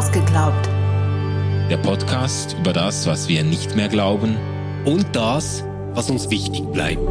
[0.00, 0.66] Ausgeglaubt.
[1.68, 4.38] Der Podcast über das, was wir nicht mehr glauben
[4.86, 7.06] und das, was uns wichtig bleibt.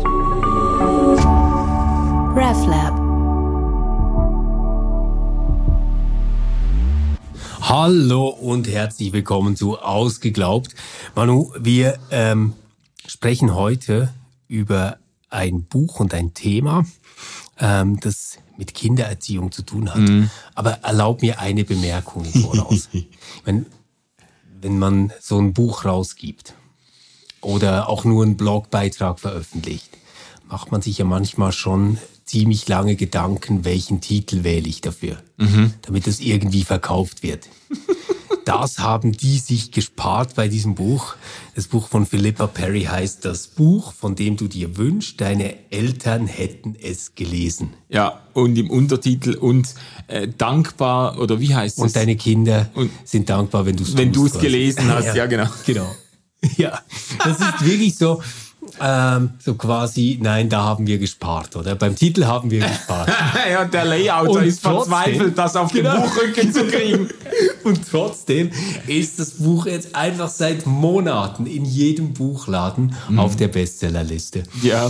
[2.35, 2.97] RefLab.
[7.61, 10.73] Hallo und herzlich willkommen zu Ausgeglaubt.
[11.13, 12.53] Manu, wir ähm,
[13.05, 14.11] sprechen heute
[14.47, 14.97] über
[15.29, 16.87] ein Buch und ein Thema,
[17.59, 20.01] ähm, das mit Kindererziehung zu tun hat.
[20.01, 20.29] Mhm.
[20.53, 22.89] Aber erlaub mir eine Bemerkung voraus.
[23.45, 23.65] wenn,
[24.61, 26.53] wenn man so ein Buch rausgibt
[27.39, 29.89] oder auch nur einen Blogbeitrag veröffentlicht,
[30.49, 35.73] macht man sich ja manchmal schon ziemlich lange Gedanken, welchen Titel wähle ich dafür, mhm.
[35.83, 37.47] damit es irgendwie verkauft wird.
[38.49, 41.15] das haben die sich gespart bei diesem Buch.
[41.53, 46.25] Das Buch von Philippa Perry heißt Das Buch, von dem du dir wünschst, deine Eltern
[46.25, 47.73] hätten es gelesen.
[47.89, 49.75] Ja, und im Untertitel und
[50.07, 51.83] äh, dankbar, oder wie heißt es?
[51.83, 55.15] Und deine Kinder und sind dankbar, wenn du es Wenn du es gelesen hast, ja,
[55.15, 55.47] ja genau.
[55.67, 55.95] Genau.
[56.57, 56.79] Ja,
[57.23, 58.21] das ist wirklich so
[58.81, 61.75] ähm, so quasi, nein, da haben wir gespart, oder?
[61.75, 63.09] Beim Titel haben wir gespart.
[63.51, 65.93] ja, der Layouter ist trotzdem, verzweifelt, das auf genau.
[65.93, 67.09] den Buchrücken zu kriegen.
[67.63, 68.51] Und trotzdem
[68.87, 73.19] ist das Buch jetzt einfach seit Monaten in jedem Buchladen mhm.
[73.19, 74.43] auf der Bestsellerliste.
[74.61, 74.89] Ja.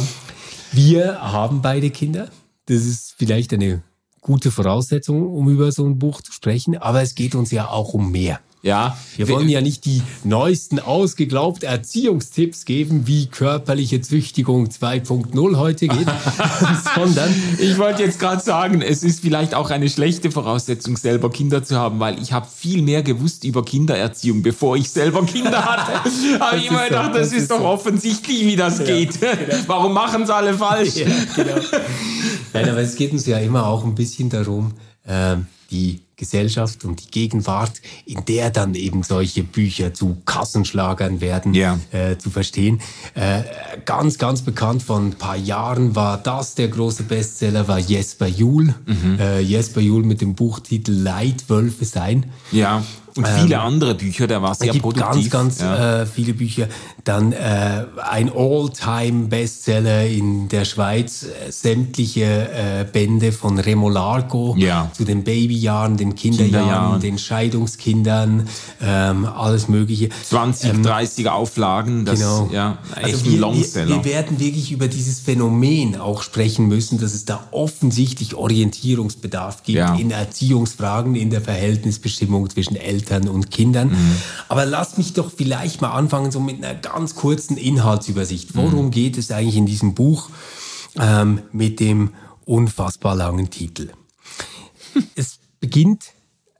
[0.71, 2.29] Wir haben beide Kinder.
[2.67, 3.81] Das ist vielleicht eine
[4.21, 7.93] gute Voraussetzung, um über so ein Buch zu sprechen, aber es geht uns ja auch
[7.93, 8.39] um mehr.
[8.61, 15.87] Ja, wir wollen ja nicht die neuesten ausgeglaubten Erziehungstipps geben, wie körperliche Züchtigung 2.0 heute
[15.87, 16.07] geht,
[16.95, 21.63] sondern ich wollte jetzt gerade sagen, es ist vielleicht auch eine schlechte Voraussetzung, selber Kinder
[21.63, 25.93] zu haben, weil ich habe viel mehr gewusst über Kindererziehung, bevor ich selber Kinder hatte.
[26.41, 27.65] habe ich immer gedacht, das, das ist, ist doch so.
[27.65, 29.21] offensichtlich, wie das ja, geht.
[29.21, 29.37] Genau.
[29.67, 30.95] Warum machen es alle falsch?
[30.95, 31.55] Ja, genau.
[32.51, 34.73] Nein, aber es geht uns ja immer auch ein bisschen darum,
[35.05, 35.37] äh,
[35.71, 41.79] die Gesellschaft und die Gegenwart, in der dann eben solche Bücher zu Kassenschlagern werden, yeah.
[41.91, 42.81] äh, zu verstehen.
[43.13, 43.43] Äh,
[43.85, 48.75] ganz, ganz bekannt von ein paar Jahren war das der große Bestseller, war Jesper Juhl.
[48.85, 49.17] Mhm.
[49.19, 52.25] Äh, Jesper Juhl mit dem Buchtitel Leitwölfe sein.
[52.51, 52.83] Ja.
[53.19, 55.29] Und viele ähm, andere Bücher, der war sehr gibt produktiv.
[55.29, 56.01] Ganz, ganz ja.
[56.01, 56.67] äh, viele Bücher.
[57.03, 64.89] Dann äh, ein All-Time-Bestseller in der Schweiz, äh, sämtliche äh, Bände von Remo Largo ja.
[64.93, 67.01] zu den Babyjahren, den Kinderjahren, Kinderjahren.
[67.01, 68.47] den Scheidungskindern,
[68.81, 70.09] ähm, alles Mögliche.
[70.09, 72.49] 20, ähm, 30 Auflagen, das genau.
[72.51, 73.87] ja also wir, ein Longseller.
[73.87, 79.63] Wir, wir werden wirklich über dieses Phänomen auch sprechen müssen, dass es da offensichtlich Orientierungsbedarf
[79.63, 79.95] gibt ja.
[79.95, 83.89] in Erziehungsfragen, in der Verhältnisbestimmung zwischen Eltern Eltern und Kindern.
[83.89, 84.15] Mhm.
[84.47, 88.55] Aber lass mich doch vielleicht mal anfangen, so mit einer ganz kurzen Inhaltsübersicht.
[88.55, 88.91] Worum mhm.
[88.91, 90.29] geht es eigentlich in diesem Buch
[90.97, 92.13] ähm, mit dem
[92.45, 93.91] unfassbar langen Titel?
[95.15, 96.05] es beginnt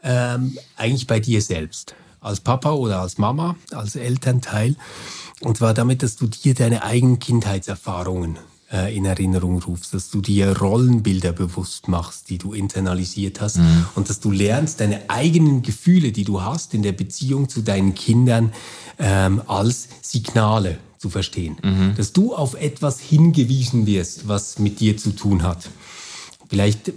[0.03, 4.75] ähm, eigentlich bei dir selbst, als Papa oder als Mama, als Elternteil.
[5.41, 8.39] Und zwar damit, dass du dir deine eigenen Kindheitserfahrungen
[8.71, 13.85] äh, in Erinnerung rufst, dass du dir Rollenbilder bewusst machst, die du internalisiert hast mhm.
[13.95, 17.95] und dass du lernst, deine eigenen Gefühle, die du hast in der Beziehung zu deinen
[17.95, 18.53] Kindern,
[18.99, 21.57] ähm, als Signale zu verstehen.
[21.63, 21.95] Mhm.
[21.95, 25.69] Dass du auf etwas hingewiesen wirst, was mit dir zu tun hat.
[26.49, 26.91] Vielleicht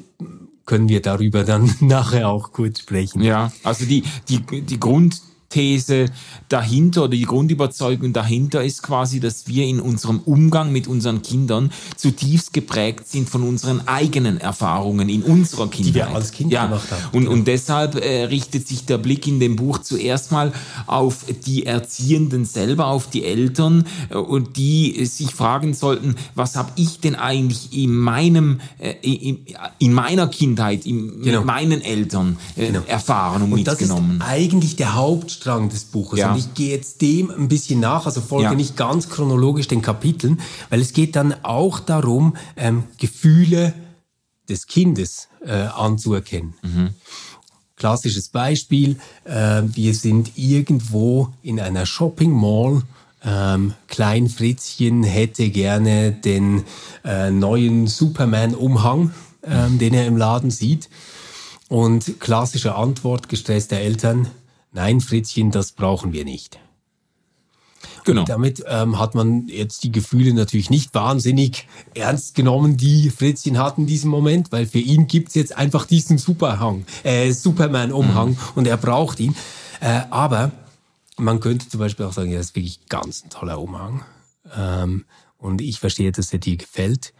[0.66, 3.22] können wir darüber dann nachher auch kurz sprechen.
[3.22, 5.20] Ja, also die, die, die Grund,
[5.52, 6.06] These
[6.48, 11.70] dahinter oder die Grundüberzeugung dahinter ist quasi, dass wir in unserem Umgang mit unseren Kindern
[11.96, 15.94] zutiefst geprägt sind von unseren eigenen Erfahrungen in unserer Kindheit.
[15.94, 16.66] Die wir als Kind ja.
[16.66, 17.02] gemacht haben.
[17.12, 20.52] Und, und deshalb äh, richtet sich der Blick in dem Buch zuerst mal
[20.86, 26.72] auf die Erziehenden selber, auf die Eltern äh, und die sich fragen sollten, was habe
[26.76, 29.44] ich denn eigentlich in meinem, äh, in,
[29.78, 31.38] in, meiner Kindheit, in, genau.
[31.38, 32.82] mit meinen Eltern äh, genau.
[32.86, 34.18] erfahren und, und mitgenommen.
[34.18, 36.18] Das ist eigentlich der Haupt Hauptstrang des Buches.
[36.18, 36.32] Ja.
[36.32, 38.54] Und ich gehe jetzt dem ein bisschen nach, also folge ja.
[38.54, 43.74] nicht ganz chronologisch den Kapiteln, weil es geht dann auch darum, ähm, Gefühle
[44.48, 46.54] des Kindes äh, anzuerkennen.
[46.62, 46.90] Mhm.
[47.76, 52.82] Klassisches Beispiel, äh, wir sind irgendwo in einer Shopping Mall,
[53.24, 56.64] ähm, Klein Fritzchen hätte gerne den
[57.04, 59.12] äh, neuen Superman-Umhang,
[59.44, 60.88] ähm, den er im Laden sieht.
[61.68, 64.28] Und klassische Antwort gestresster Eltern,
[64.72, 66.58] nein, Fritzchen, das brauchen wir nicht.
[68.04, 68.20] Genau.
[68.20, 73.58] Und damit ähm, hat man jetzt die Gefühle natürlich nicht wahnsinnig ernst genommen, die Fritzchen
[73.58, 78.38] hat in diesem Moment, weil für ihn gibt's jetzt einfach diesen Superhang, äh, Superman-Umhang mhm.
[78.56, 79.36] und er braucht ihn.
[79.80, 80.50] Äh, aber
[81.16, 84.02] man könnte zum Beispiel auch sagen, ja, das ist wirklich ganz ein toller Umhang.
[84.56, 85.04] Ähm,
[85.38, 87.12] und ich verstehe, dass er dir gefällt.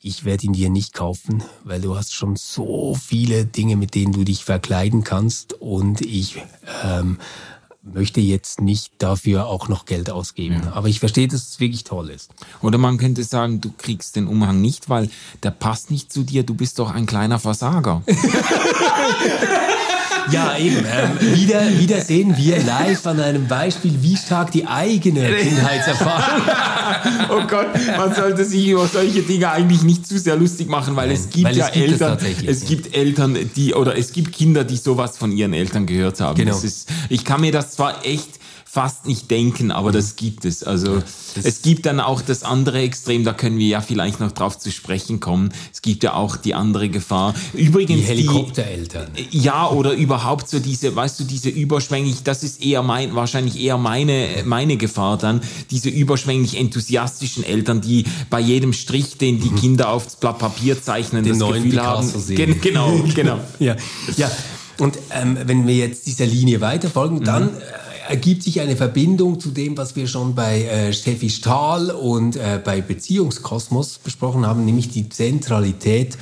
[0.00, 4.12] Ich werde ihn dir nicht kaufen, weil du hast schon so viele Dinge, mit denen
[4.12, 6.42] du dich verkleiden kannst und ich
[6.84, 7.18] ähm,
[7.82, 10.62] möchte jetzt nicht dafür auch noch Geld ausgeben.
[10.64, 10.72] Ja.
[10.72, 12.30] Aber ich verstehe, dass es wirklich toll ist.
[12.62, 15.10] Oder man könnte sagen, du kriegst den Umhang nicht, weil
[15.42, 18.02] der passt nicht zu dir, du bist doch ein kleiner Versager.
[20.32, 20.78] Ja, eben.
[20.78, 26.42] Ähm, wieder, wieder sehen wir live an einem Beispiel, wie stark die eigene Kindheitserfahrung.
[27.30, 31.10] oh Gott, man sollte sich über solche Dinge eigentlich nicht zu sehr lustig machen, weil
[31.10, 34.64] es gibt weil ja es gibt Eltern, es, gibt Eltern, die oder es gibt Kinder,
[34.64, 36.36] die sowas von ihren Eltern gehört haben.
[36.36, 36.58] Genau.
[36.58, 38.38] Ist, ich kann mir das zwar echt
[38.78, 40.62] fast nicht denken, aber das gibt es.
[40.62, 41.02] Also
[41.34, 44.56] das es gibt dann auch das andere Extrem, da können wir ja vielleicht noch drauf
[44.56, 45.52] zu sprechen kommen.
[45.72, 47.34] Es gibt ja auch die andere Gefahr.
[47.54, 49.08] Übrigens die Helikoptereltern.
[49.18, 53.60] Die, ja, oder überhaupt so diese, weißt du, diese überschwänglich, das ist eher mein, wahrscheinlich
[53.60, 55.40] eher meine, meine Gefahr dann,
[55.72, 59.56] diese überschwänglich enthusiastischen Eltern, die bei jedem Strich, den die mhm.
[59.56, 62.20] Kinder aufs Blatt Papier zeichnen, Den das Gefühl Picasso haben.
[62.20, 62.60] Sehen.
[62.60, 63.40] Genau, genau.
[63.58, 63.74] ja,
[64.16, 64.30] ja.
[64.78, 67.58] Und ähm, wenn wir jetzt dieser Linie weiterfolgen, dann mhm.
[67.58, 72.36] Äh, ergibt sich eine Verbindung zu dem, was wir schon bei äh, Steffi Stahl und
[72.36, 76.16] äh, bei Beziehungskosmos besprochen haben, nämlich die Zentralität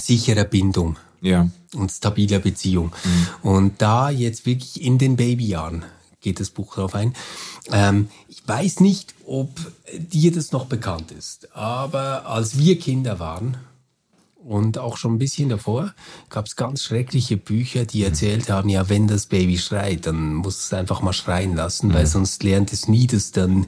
[0.00, 1.48] sicherer Bindung ja.
[1.74, 2.92] und stabiler Beziehung.
[3.04, 3.50] Mhm.
[3.50, 5.84] Und da jetzt wirklich in den Babyjahren
[6.20, 7.14] geht das Buch darauf ein.
[7.70, 9.50] Ähm, ich weiß nicht, ob
[9.98, 13.58] dir das noch bekannt ist, aber als wir Kinder waren,
[14.46, 15.94] und auch schon ein bisschen davor
[16.30, 20.64] gab es ganz schreckliche Bücher, die erzählt haben, ja, wenn das Baby schreit, dann muss
[20.64, 21.94] es einfach mal schreien lassen, mhm.
[21.94, 23.66] weil sonst lernt es nie, dass dann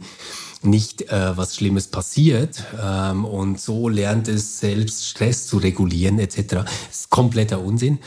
[0.62, 6.42] nicht äh, was Schlimmes passiert ähm, und so lernt es selbst Stress zu regulieren etc.
[6.48, 7.98] Das ist kompletter Unsinn.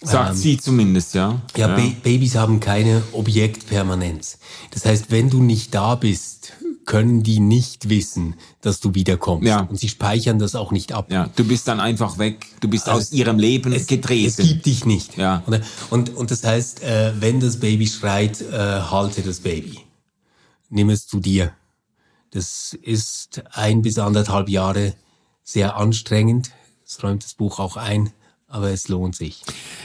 [0.00, 1.40] Sagt ähm, sie zumindest, ja.
[1.56, 1.74] Ja, ja.
[1.74, 4.38] Ba Babys haben keine Objektpermanenz.
[4.70, 6.52] Das heißt, wenn du nicht da bist,
[6.88, 9.46] können die nicht wissen, dass du wiederkommst.
[9.46, 9.60] Ja.
[9.60, 11.12] Und sie speichern das auch nicht ab.
[11.12, 12.46] Ja, du bist dann einfach weg.
[12.60, 14.26] Du bist also aus ihrem Leben es, getreten.
[14.26, 15.18] Es gibt dich nicht.
[15.18, 15.42] Ja.
[15.90, 19.80] Und, und das heißt, äh, wenn das Baby schreit, äh, halte das Baby.
[20.70, 21.52] Nimm es zu dir.
[22.30, 24.94] Das ist ein bis anderthalb Jahre
[25.44, 26.52] sehr anstrengend.
[26.86, 28.12] Das räumt das Buch auch ein
[28.50, 29.42] aber es lohnt sich.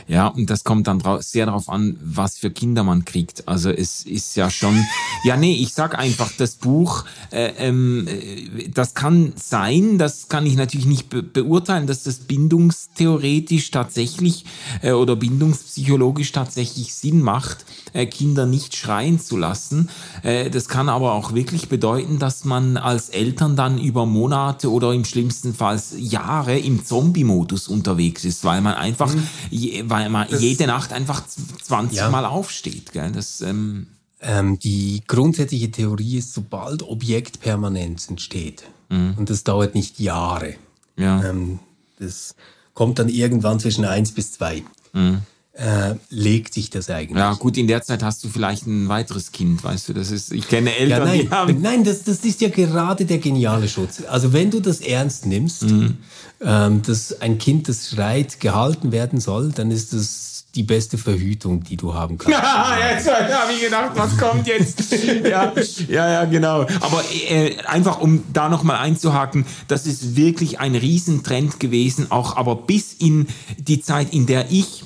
[0.07, 3.47] Ja, und das kommt dann sehr darauf an, was für Kinder man kriegt.
[3.47, 4.73] Also es ist ja schon,
[5.25, 10.45] ja nee, ich sag einfach, das Buch, äh, ähm, äh, das kann sein, das kann
[10.45, 14.45] ich natürlich nicht be beurteilen, dass das bindungstheoretisch tatsächlich
[14.81, 19.89] äh, oder bindungspsychologisch tatsächlich Sinn macht, äh, Kinder nicht schreien zu lassen.
[20.21, 24.93] Äh, das kann aber auch wirklich bedeuten, dass man als Eltern dann über Monate oder
[24.93, 29.27] im schlimmsten Fall Jahre im Zombie-Modus unterwegs ist, weil man einfach, mhm.
[29.49, 32.09] je, weil man das, jede Nacht einfach 20 ja.
[32.09, 32.91] Mal aufsteht.
[32.91, 33.11] Gell?
[33.11, 33.87] Das, ähm,
[34.21, 39.15] ähm, die grundsätzliche Theorie ist, sobald Objektpermanenz entsteht, mhm.
[39.17, 40.55] und das dauert nicht Jahre,
[40.97, 41.23] ja.
[41.23, 41.59] ähm,
[41.97, 42.35] das
[42.75, 44.63] kommt dann irgendwann zwischen eins bis zwei.
[44.93, 45.21] Mhm
[45.53, 47.17] äh, legt sich das eigentlich.
[47.17, 50.31] Ja, gut, in der Zeit hast du vielleicht ein weiteres Kind, weißt du, das ist,
[50.33, 51.61] ich kenne Eltern, ja, nein, die haben...
[51.61, 54.01] Nein, das, das ist ja gerade der geniale Schutz.
[54.07, 55.97] Also wenn du das ernst nimmst, mhm.
[56.41, 61.63] ähm, dass ein Kind, das schreit, gehalten werden soll, dann ist das die beste Verhütung,
[61.63, 62.39] die du haben kannst.
[62.43, 64.91] Ja, jetzt habe ich gedacht, was kommt jetzt?
[65.23, 65.51] ja,
[65.87, 66.61] ja, ja, genau.
[66.79, 72.55] Aber äh, einfach, um da nochmal einzuhaken, das ist wirklich ein Riesentrend gewesen, auch aber
[72.55, 73.27] bis in
[73.57, 74.83] die Zeit, in der ich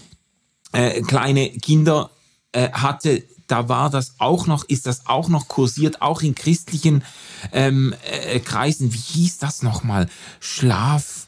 [0.78, 2.12] äh, kleine Kinder
[2.52, 7.04] äh, hatte, da war das auch noch, ist das auch noch kursiert, auch in christlichen
[7.52, 8.94] ähm, äh, Kreisen.
[8.94, 10.08] Wie hieß das nochmal?
[10.40, 11.28] Schlaf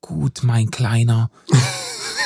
[0.00, 1.30] gut, mein Kleiner.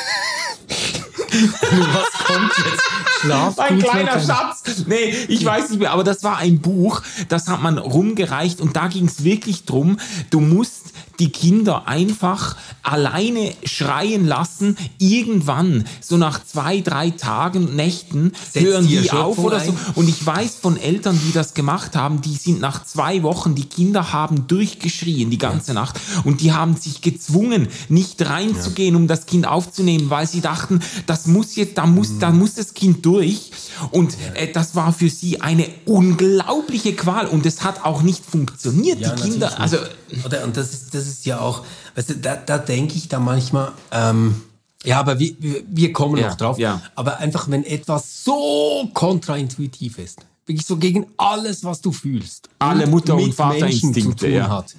[1.31, 2.83] Was kommt jetzt?
[3.21, 4.63] Schlaf Ein kleiner Schatz.
[4.87, 8.75] Nee, ich weiß nicht mehr, aber das war ein Buch, das hat man rumgereicht und
[8.75, 9.97] da ging es wirklich drum,
[10.29, 14.77] du musst die Kinder einfach alleine schreien lassen.
[14.97, 19.75] Irgendwann, so nach zwei, drei Tagen, Nächten, Setzt hören die, die auf oder so.
[19.95, 23.65] Und ich weiß von Eltern, die das gemacht haben, die sind nach zwei Wochen, die
[23.65, 25.73] Kinder haben durchgeschrien die ganze ja.
[25.73, 30.79] Nacht und die haben sich gezwungen, nicht reinzugehen, um das Kind aufzunehmen, weil sie dachten,
[31.05, 32.19] das muss jetzt, da muss, mhm.
[32.19, 33.51] da muss das Kind durch.
[33.91, 38.99] Und äh, das war für sie eine unglaubliche Qual und es hat auch nicht funktioniert.
[38.99, 39.77] Ja, die Kinder, also.
[40.25, 43.19] Oder, und das ist, das ist ja auch, weißt du, da, da denke ich da
[43.19, 44.41] manchmal, ähm,
[44.83, 45.35] ja, aber wir,
[45.67, 46.57] wir kommen ja, noch drauf.
[46.57, 46.81] Ja.
[46.95, 52.87] Aber einfach, wenn etwas so kontraintuitiv ist, wirklich so gegen alles, was du fühlst, alle
[52.87, 54.49] Mutter- und Vaterinstinkte ja.
[54.49, 54.75] hat,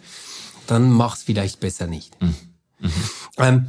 [0.66, 2.20] dann mach's vielleicht besser nicht.
[2.20, 2.35] Mhm.
[2.80, 2.90] Mhm.
[3.38, 3.66] Ähm,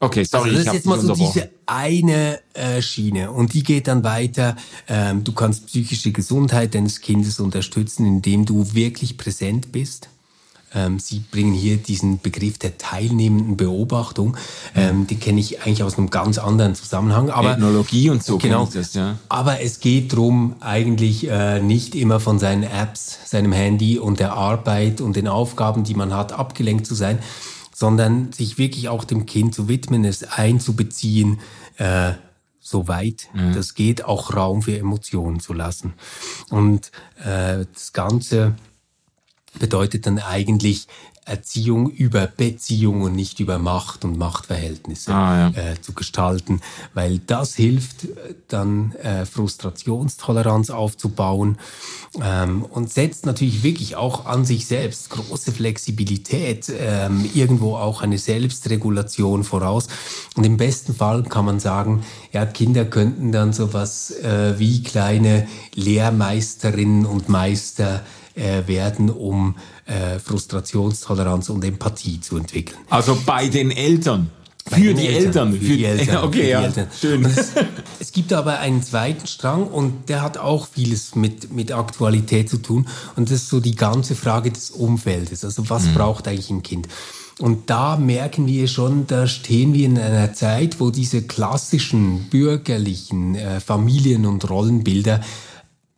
[0.00, 0.50] okay, sorry.
[0.50, 4.56] Also das ist jetzt mal so diese eine äh, Schiene und die geht dann weiter.
[4.88, 10.08] Ähm, du kannst psychische Gesundheit deines Kindes unterstützen, indem du wirklich präsent bist
[10.74, 14.36] Ähm, Sie bringen hier diesen Begriff der teilnehmenden Beobachtung.
[14.74, 17.30] Ähm, den kenne ich eigentlich aus einem ganz anderen Zusammenhang.
[17.30, 19.18] Aber, Ethnologie und so genau, das, ja.
[19.28, 24.32] Aber es geht darum, eigentlich äh, nicht immer von seinen Apps, seinem Handy und der
[24.32, 27.20] Arbeit und den Aufgaben, die man hat, abgelenkt zu sein,
[27.84, 31.40] sondern sich wirklich auch dem Kind zu widmen, es einzubeziehen,
[31.76, 32.12] äh,
[32.58, 33.52] soweit mhm.
[33.52, 35.92] das geht, auch Raum für Emotionen zu lassen.
[36.48, 38.54] Und äh, das Ganze
[39.58, 40.86] bedeutet dann eigentlich
[41.24, 45.70] Erziehung über Beziehung und nicht über Macht und Machtverhältnisse ah, ja.
[45.72, 46.60] äh, zu gestalten,
[46.92, 48.08] weil das hilft
[48.48, 51.58] dann äh, Frustrationstoleranz aufzubauen
[52.22, 58.18] ähm, und setzt natürlich wirklich auch an sich selbst große Flexibilität, ähm, irgendwo auch eine
[58.18, 59.88] Selbstregulation voraus
[60.36, 65.48] und im besten Fall kann man sagen, ja Kinder könnten dann sowas äh, wie kleine
[65.74, 68.02] Lehrmeisterinnen und Meister
[68.34, 72.78] äh, werden, um äh, Frustrationstoleranz und Empathie zu entwickeln.
[72.90, 74.30] Also bei den Eltern.
[74.70, 75.52] Bei für die Eltern.
[75.52, 75.52] Eltern.
[75.52, 76.16] Für die Eltern.
[76.24, 76.62] Okay, ja.
[76.62, 76.88] Eltern.
[76.98, 77.24] Schön.
[77.24, 77.52] Es,
[78.00, 82.58] es, gibt aber einen zweiten Strang und der hat auch vieles mit, mit Aktualität zu
[82.58, 82.88] tun.
[83.16, 85.44] Und das ist so die ganze Frage des Umfeldes.
[85.44, 85.94] Also was mhm.
[85.94, 86.88] braucht eigentlich ein Kind?
[87.40, 93.34] Und da merken wir schon, da stehen wir in einer Zeit, wo diese klassischen bürgerlichen
[93.34, 95.20] äh, Familien- und Rollenbilder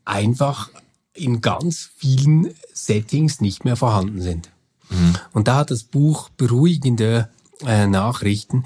[0.05, 0.71] einfach
[1.17, 4.51] in ganz vielen Settings nicht mehr vorhanden sind.
[4.91, 5.17] Mhm.
[5.33, 7.29] Und da hat das Buch beruhigende
[7.65, 8.65] äh, Nachrichten.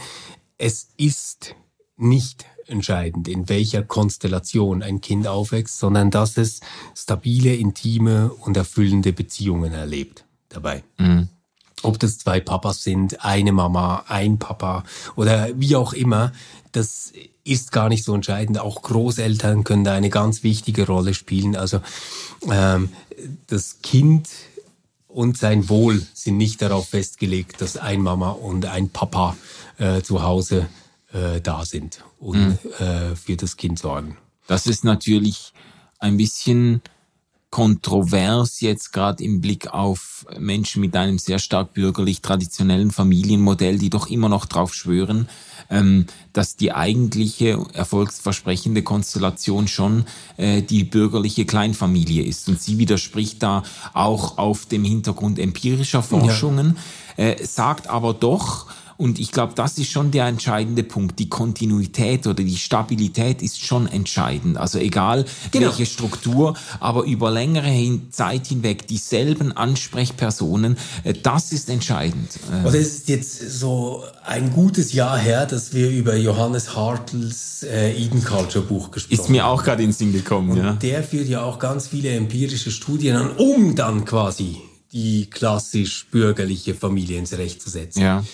[0.59, 1.55] Es ist
[1.97, 6.61] nicht entscheidend, in welcher Konstellation ein Kind aufwächst, sondern dass es
[6.97, 10.85] stabile, intime und erfüllende Beziehungen erlebt dabei.
[10.99, 11.29] Mhm.
[11.83, 14.85] Ob das zwei Papas sind, eine Mama, ein Papa
[15.17, 16.33] oder wie auch immer,
[16.73, 17.13] das
[17.51, 18.59] ist gar nicht so entscheidend.
[18.59, 21.57] Auch Großeltern können da eine ganz wichtige Rolle spielen.
[21.57, 21.81] Also
[22.51, 22.91] ähm,
[23.49, 24.29] das Kind
[25.09, 29.37] und sein Wohl sind nicht darauf festgelegt, dass ein Mama und ein Papa
[29.79, 30.69] äh, zu Hause
[31.13, 32.59] äh, da sind und mhm.
[32.79, 34.17] äh, für das Kind sorgen.
[34.47, 35.53] Das ist natürlich
[35.99, 36.83] ein bisschen
[37.51, 43.91] kontrovers jetzt gerade im Blick auf Menschen mit einem sehr stark bürgerlich traditionellen Familienmodell, die
[43.91, 45.29] doch immer noch drauf schwören,
[45.69, 50.05] ähm, dass die eigentliche erfolgsversprechende Konstellation schon
[50.37, 52.49] äh, die bürgerliche Kleinfamilie ist.
[52.49, 53.65] Und sie widerspricht da
[53.95, 56.79] auch auf dem Hintergrund empirischer Forschungen,
[57.17, 57.25] ja.
[57.25, 58.67] äh, sagt aber doch,
[59.01, 61.19] und ich glaube, das ist schon der entscheidende Punkt.
[61.19, 64.59] Die Kontinuität oder die Stabilität ist schon entscheidend.
[64.59, 65.69] Also egal genau.
[65.69, 72.39] welche Struktur, aber über längere Zeit hinweg dieselben Ansprechpersonen, äh, das ist entscheidend.
[72.53, 77.63] Äh, also es ist jetzt so ein gutes Jahr her, dass wir über Johannes Hartls
[77.63, 79.25] äh, Eden Culture Buch gesprochen haben.
[79.25, 80.73] Ist mir auch gerade ins Sinn gekommen, Und ja.
[80.75, 84.59] Der führt ja auch ganz viele empirische Studien an, um dann quasi
[84.93, 88.03] die klassisch bürgerliche Familie ins Recht zu setzen.
[88.03, 88.25] Ja.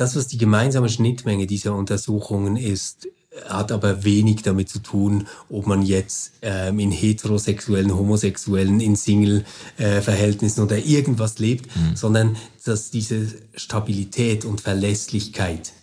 [0.00, 3.06] Das, was die gemeinsame Schnittmenge dieser Untersuchungen ist,
[3.46, 10.60] hat aber wenig damit zu tun, ob man jetzt ähm, in heterosexuellen, homosexuellen, in Single-Verhältnissen
[10.60, 11.96] äh, oder irgendwas lebt, mhm.
[11.96, 15.74] sondern dass diese Stabilität und Verlässlichkeit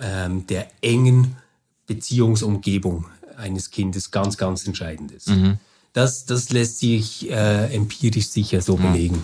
[0.00, 1.34] ähm, der engen
[1.88, 5.30] Beziehungsumgebung eines Kindes ganz, ganz entscheidend ist.
[5.30, 5.58] Mhm.
[5.92, 9.16] Das, das lässt sich äh, empirisch sicher so belegen.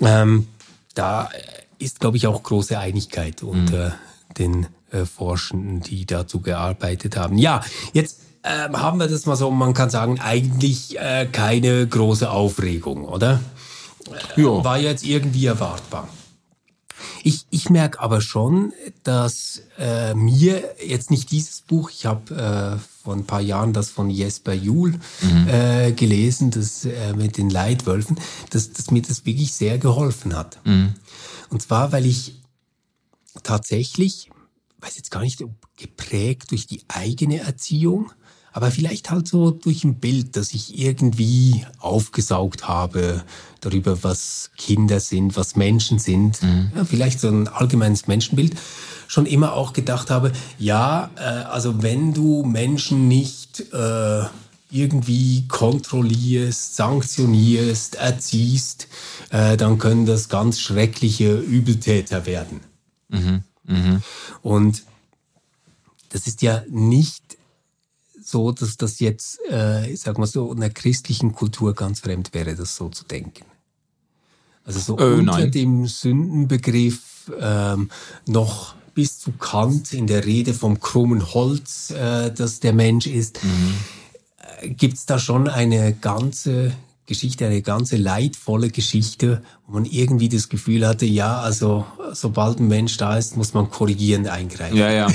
[0.00, 0.06] Mhm.
[0.08, 0.46] Ähm,
[0.94, 1.30] da
[1.80, 4.34] ist, glaube ich, auch große Einigkeit unter mhm.
[4.38, 7.38] den äh, Forschenden, die dazu gearbeitet haben.
[7.38, 12.30] Ja, jetzt äh, haben wir das mal so, man kann sagen, eigentlich äh, keine große
[12.30, 13.40] Aufregung, oder?
[14.36, 14.64] Äh, ja.
[14.64, 16.08] War jetzt irgendwie erwartbar.
[17.22, 18.72] Ich, ich merke aber schon,
[19.02, 23.90] dass äh, mir jetzt nicht dieses Buch, ich habe äh, vor ein paar Jahren das
[23.90, 25.48] von Jesper Juhl mhm.
[25.48, 28.18] äh, gelesen, das äh, mit den Leitwölfen,
[28.50, 30.58] dass, dass mir das wirklich sehr geholfen hat.
[30.64, 30.94] Mhm.
[31.50, 32.40] Und zwar, weil ich
[33.42, 34.30] tatsächlich,
[34.78, 35.44] weiß jetzt gar nicht,
[35.76, 38.12] geprägt durch die eigene Erziehung,
[38.52, 43.22] aber vielleicht halt so durch ein Bild, das ich irgendwie aufgesaugt habe
[43.60, 46.72] darüber, was Kinder sind, was Menschen sind, mhm.
[46.74, 48.56] ja, vielleicht so ein allgemeines Menschenbild,
[49.06, 54.24] schon immer auch gedacht habe, ja, äh, also wenn du Menschen nicht äh,
[54.70, 58.88] irgendwie kontrollierst, sanktionierst, erziehst,
[59.30, 62.60] äh, dann können das ganz schreckliche Übeltäter werden.
[63.08, 63.42] Mhm.
[63.64, 64.02] Mhm.
[64.42, 64.84] Und
[66.10, 67.38] das ist ja nicht
[68.22, 72.32] so, dass das jetzt, äh, ich sag mal so, in der christlichen Kultur ganz fremd
[72.32, 73.44] wäre, das so zu denken.
[74.64, 75.50] Also so äh, unter nein.
[75.50, 77.90] dem Sündenbegriff ähm,
[78.26, 83.42] noch bis zu Kant in der Rede vom krummen Holz, äh, das der Mensch ist.
[83.42, 83.74] Mhm
[84.62, 86.72] gibt es da schon eine ganze
[87.10, 92.68] Geschichte eine ganze leidvolle Geschichte, wo man irgendwie das Gefühl hatte, ja, also sobald ein
[92.68, 94.76] Mensch da ist, muss man korrigierend eingreifen.
[94.76, 95.08] Ja, ja.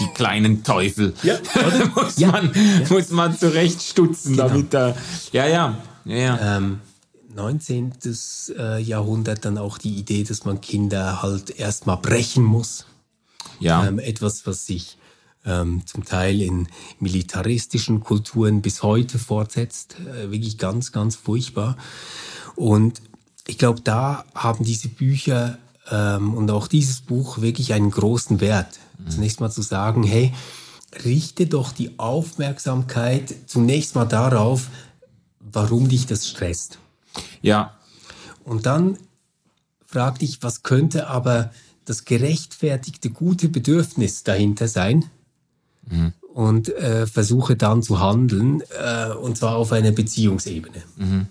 [0.00, 1.12] Die kleinen Teufel.
[1.22, 1.36] Ja,
[1.94, 2.32] muss, ja.
[2.32, 2.88] Man, ja.
[2.88, 4.48] muss man zurechtstutzen, genau.
[4.48, 4.96] damit da.
[5.32, 5.76] Ja, ja.
[6.06, 6.56] ja, ja.
[6.56, 6.80] Ähm,
[7.34, 7.92] 19.
[8.58, 12.86] Äh, Jahrhundert dann auch die Idee, dass man Kinder halt erstmal brechen muss.
[13.60, 13.86] Ja.
[13.86, 14.96] Ähm, etwas, was sich
[15.46, 19.96] ähm, zum Teil in militaristischen Kulturen bis heute fortsetzt.
[20.00, 21.76] Äh, wirklich ganz, ganz furchtbar.
[22.56, 23.00] Und
[23.46, 25.58] ich glaube, da haben diese Bücher
[25.90, 28.78] ähm, und auch dieses Buch wirklich einen großen Wert.
[28.98, 29.10] Mhm.
[29.10, 30.32] Zunächst mal zu sagen, hey,
[31.04, 34.68] richte doch die Aufmerksamkeit zunächst mal darauf,
[35.38, 36.78] warum dich das stresst.
[37.42, 37.76] Ja.
[38.44, 38.98] Und dann
[39.84, 41.50] frag dich, was könnte aber
[41.84, 45.10] das gerechtfertigte gute Bedürfnis dahinter sein?
[45.90, 46.12] Mhm.
[46.34, 50.82] und äh, versuche dann zu handeln, äh, und zwar auf einer Beziehungsebene.
[50.96, 51.26] Mhm.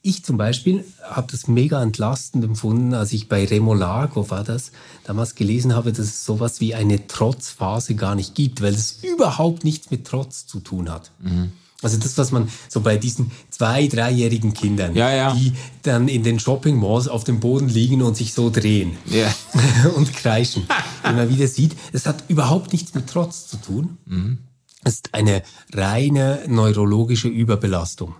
[0.00, 4.70] Ich zum Beispiel habe das mega entlastend empfunden, als ich bei Remo Lago war das,
[5.04, 9.64] damals gelesen habe, dass es sowas wie eine Trotzphase gar nicht gibt, weil es überhaupt
[9.64, 11.10] nichts mit Trotz zu tun hat.
[11.18, 11.52] Mhm.
[11.80, 15.32] Also das, was man so bei diesen zwei, dreijährigen Kindern, ja, ja.
[15.32, 19.32] die dann in den Shopping Malls auf dem Boden liegen und sich so drehen ja.
[19.96, 20.66] und kreischen,
[21.04, 23.98] immer wieder sieht, es hat überhaupt nichts mit Trotz zu tun.
[24.06, 24.38] Mhm.
[24.82, 25.42] Es ist eine
[25.72, 28.16] reine neurologische Überbelastung,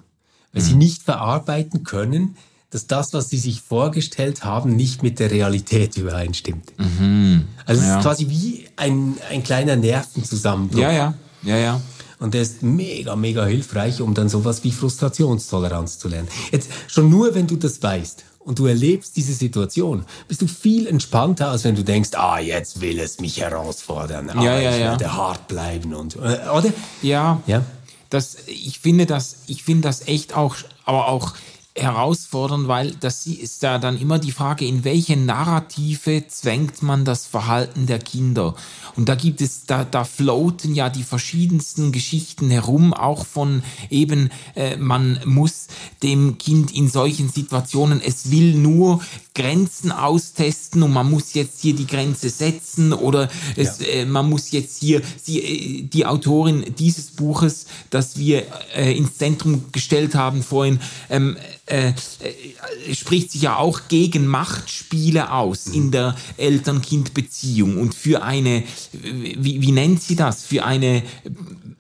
[0.53, 0.67] weil mhm.
[0.67, 2.37] sie nicht verarbeiten können,
[2.71, 6.79] dass das, was sie sich vorgestellt haben, nicht mit der Realität übereinstimmt.
[6.79, 7.47] Mhm.
[7.65, 10.79] Also es ist quasi wie ein, ein kleiner Nervenzusammenbruch.
[10.79, 11.81] Ja, ja, ja, ja.
[12.21, 16.29] Und der ist mega, mega hilfreich, um dann sowas wie Frustrationstoleranz zu lernen.
[16.51, 20.87] Jetzt schon nur, wenn du das weißt und du erlebst diese Situation, bist du viel
[20.87, 24.31] entspannter, als wenn du denkst, ah, jetzt will es mich herausfordern.
[24.31, 24.91] Ah, ja, ja, ich ja.
[24.91, 26.73] werde hart bleiben und, äh, oder?
[27.03, 27.41] Ja.
[27.47, 27.65] Ja.
[28.11, 31.35] Das, ich finde das, ich finde das echt auch, aber auch
[31.81, 37.27] herausfordern, weil das ist da dann immer die Frage, in welche Narrative zwängt man das
[37.27, 38.55] Verhalten der Kinder?
[38.97, 44.31] Und da gibt es, da, da floaten ja die verschiedensten Geschichten herum, auch von eben,
[44.55, 45.69] äh, man muss
[46.03, 49.01] dem Kind in solchen Situationen, es will nur
[49.39, 53.87] Grenzen austesten und man muss jetzt hier die Grenze setzen oder es, ja.
[53.87, 58.43] äh, man muss jetzt hier, sie, äh, die Autorin dieses Buches, das wir
[58.75, 65.33] äh, ins Zentrum gestellt haben vorhin, ähm, äh, äh, spricht sich ja auch gegen Machtspiele
[65.33, 65.75] aus mhm.
[65.75, 71.05] in der Eltern-Kind-Beziehung und für eine, wie, wie nennt sie das, für eine,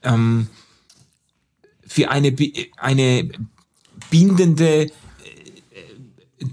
[0.04, 0.46] ähm,
[1.84, 2.36] für eine,
[2.76, 3.28] eine
[4.10, 4.92] bindende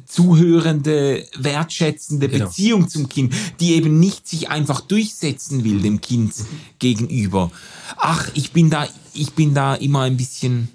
[0.05, 2.45] zuhörende, wertschätzende genau.
[2.45, 6.33] Beziehung zum Kind, die eben nicht sich einfach durchsetzen will dem Kind
[6.79, 7.51] gegenüber.
[7.97, 10.69] Ach, ich bin da, ich bin da immer ein bisschen,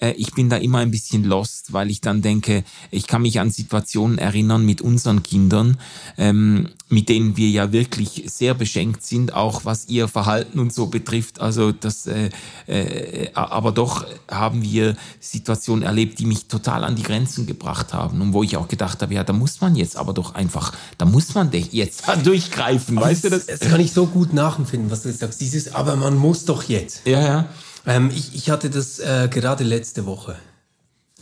[0.00, 3.50] ich bin da immer ein bisschen lost, weil ich dann denke, ich kann mich an
[3.50, 5.78] Situationen erinnern mit unseren Kindern,
[6.18, 10.86] ähm, mit denen wir ja wirklich sehr beschenkt sind, auch was ihr Verhalten und so
[10.86, 11.40] betrifft.
[11.40, 12.30] Also das, äh,
[12.66, 18.20] äh, aber doch haben wir Situationen erlebt, die mich total an die Grenzen gebracht haben
[18.20, 21.06] und wo ich auch gedacht habe, ja, da muss man jetzt aber doch einfach, da
[21.06, 23.60] muss man jetzt durchgreifen, weißt das, du das?
[23.60, 25.40] Das kann ich so gut nachempfinden, was du jetzt sagst.
[25.40, 27.02] Dieses, aber man muss doch jetzt.
[27.06, 27.48] Ja, ja.
[27.86, 30.36] Ähm, ich, ich hatte das äh, gerade letzte Woche.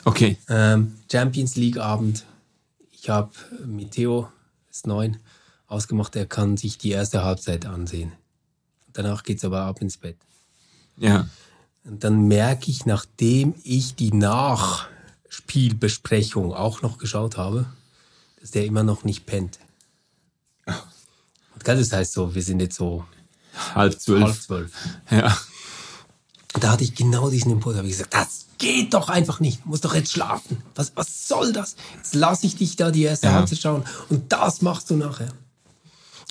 [0.05, 0.39] Okay.
[0.49, 2.25] Ähm, Champions League Abend.
[2.93, 3.33] Ich habe
[3.65, 4.29] mit Theo,
[4.71, 5.19] ist neun,
[5.67, 8.13] ausgemacht, er kann sich die erste Halbzeit ansehen.
[8.93, 10.17] Danach geht's aber ab ins Bett.
[10.97, 11.29] Ja.
[11.85, 17.67] Und dann merke ich, nachdem ich die Nachspielbesprechung auch noch geschaut habe,
[18.41, 19.59] dass der immer noch nicht pennt.
[20.67, 23.05] Und das heißt so, wir sind jetzt so
[23.75, 24.23] halb zwölf.
[24.23, 24.73] Halb zwölf.
[25.11, 25.37] Ja.
[26.55, 29.65] Und da hatte ich genau diesen Impuls, habe ich gesagt, das geht doch einfach nicht,
[29.67, 30.63] muss doch jetzt schlafen.
[30.75, 31.77] Was, was soll das?
[31.97, 33.35] Jetzt lasse ich dich da die erste ja.
[33.35, 35.33] Halbzeit schauen und das machst du nachher.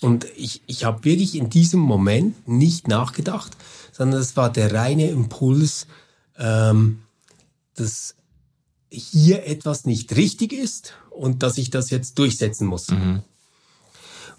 [0.01, 3.51] Und ich, ich habe wirklich in diesem Moment nicht nachgedacht,
[3.91, 5.85] sondern es war der reine Impuls,
[6.37, 7.01] ähm,
[7.75, 8.15] dass
[8.89, 12.89] hier etwas nicht richtig ist und dass ich das jetzt durchsetzen muss.
[12.89, 13.21] Mhm.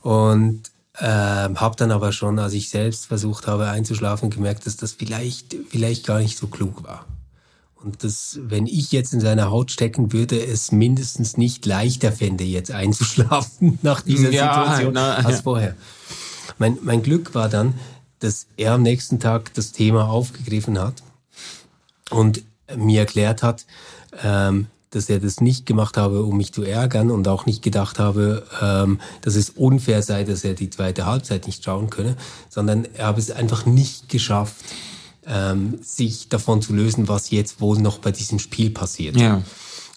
[0.03, 4.93] Und ähm, habe dann aber schon, als ich selbst versucht habe einzuschlafen, gemerkt, dass das
[4.93, 7.07] vielleicht, vielleicht gar nicht so klug war.
[7.77, 12.45] Und dass, wenn ich jetzt in seiner Haut stecken würde, es mindestens nicht leichter fände,
[12.45, 15.43] jetzt einzuschlafen nach dieser ja, Situation na, als ja.
[15.43, 15.77] vorher.
[16.59, 17.75] Mein, mein Glück war dann,
[18.21, 21.03] dass er am nächsten Tag das Thema aufgegriffen hat
[22.11, 22.43] und
[22.77, 23.67] mir erklärt hat,
[24.23, 27.99] ähm, dass er das nicht gemacht habe, um mich zu ärgern und auch nicht gedacht
[27.99, 32.17] habe, ähm, dass es unfair sei, dass er die zweite Halbzeit nicht schauen könne,
[32.49, 34.55] sondern er habe es einfach nicht geschafft,
[35.27, 39.17] ähm, sich davon zu lösen, was jetzt wohl noch bei diesem Spiel passiert.
[39.17, 39.43] Ja.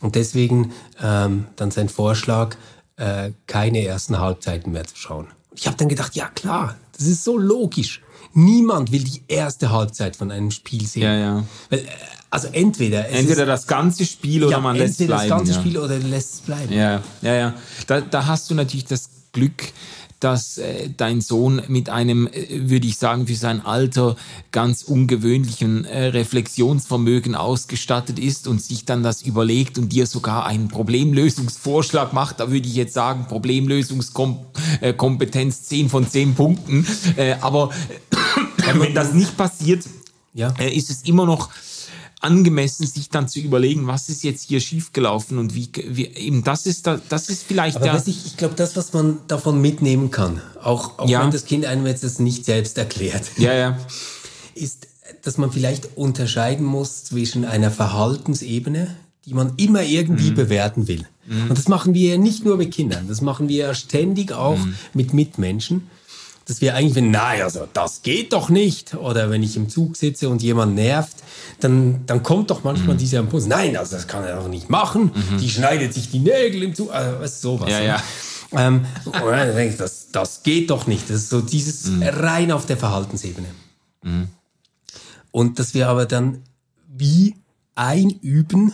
[0.02, 2.56] Und deswegen ähm, dann sein Vorschlag,
[2.98, 5.28] äh, keine ersten Halbzeiten mehr zu schauen.
[5.56, 8.02] Ich habe dann gedacht, ja klar, das ist so logisch.
[8.34, 11.04] Niemand will die erste Halbzeit von einem Spiel sehen.
[11.04, 11.44] Ja, ja.
[11.70, 11.86] Weil, äh,
[12.30, 15.22] also entweder entweder ist, das ganze Spiel oder ja, man lässt es bleiben.
[15.22, 15.60] Entweder das ganze ja.
[15.60, 16.74] Spiel oder lässt es bleiben.
[16.74, 17.54] Ja, ja, ja.
[17.88, 19.64] Da, da hast du natürlich das Glück,
[20.20, 24.16] dass äh, dein Sohn mit einem, äh, würde ich sagen, für sein Alter
[24.52, 30.68] ganz ungewöhnlichen äh, Reflexionsvermögen ausgestattet ist und sich dann das überlegt und dir sogar einen
[30.68, 32.40] Problemlösungsvorschlag macht.
[32.40, 36.88] Da würde ich jetzt sagen, Problemlösungskompetenz 10 von 10 Punkten.
[37.18, 37.72] Äh, aber
[38.74, 39.86] wenn das nicht passiert,
[40.34, 40.54] ja.
[40.58, 41.50] Äh, ist es immer noch
[42.26, 46.66] angemessen, sich dann zu überlegen, was ist jetzt hier schiefgelaufen und wie, wie eben das
[46.66, 48.04] ist da, das ist vielleicht Aber der.
[48.08, 51.24] ich, ich glaube, das, was man davon mitnehmen kann, auch, auch ja.
[51.24, 53.78] wenn das Kind einem jetzt das nicht selbst erklärt, ja, ja.
[54.56, 54.88] ist,
[55.22, 60.36] dass man vielleicht unterscheiden muss zwischen einer Verhaltensebene, die man immer irgendwie mhm.
[60.36, 61.06] bewerten will.
[61.28, 61.50] Mhm.
[61.50, 64.58] Und das machen wir ja nicht nur mit Kindern, das machen wir ja ständig auch
[64.58, 64.76] mhm.
[64.94, 65.84] mit Mitmenschen
[66.46, 68.94] dass wir eigentlich, wenn, nein, also das geht doch nicht.
[68.94, 71.18] Oder wenn ich im Zug sitze und jemand nervt,
[71.60, 73.00] dann, dann kommt doch manchmal mhm.
[73.00, 75.12] dieser Impuls, nein, also das kann er doch nicht machen.
[75.14, 75.38] Mhm.
[75.40, 77.70] Die schneidet sich die Nägel im Zug, also was sowas.
[77.70, 78.04] Ja, ja.
[78.52, 81.10] Ähm, und dann denke ich, das, das geht doch nicht.
[81.10, 82.04] Das ist so dieses mhm.
[82.04, 83.48] rein auf der Verhaltensebene.
[84.04, 84.28] Mhm.
[85.32, 86.44] Und dass wir aber dann
[86.88, 87.36] wie
[87.74, 88.74] einüben,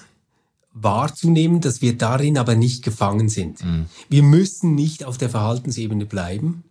[0.73, 3.63] wahrzunehmen, dass wir darin aber nicht gefangen sind.
[3.63, 3.85] Mhm.
[4.09, 6.63] Wir müssen nicht auf der Verhaltensebene bleiben,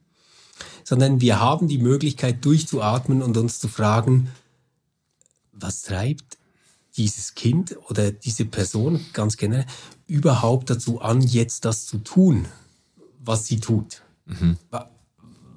[0.91, 4.27] sondern wir haben die Möglichkeit durchzuatmen und uns zu fragen,
[5.53, 6.37] was treibt
[6.97, 9.67] dieses Kind oder diese Person ganz generell
[10.09, 12.47] überhaupt dazu an, jetzt das zu tun,
[13.21, 14.03] was sie tut?
[14.27, 14.57] Mhm.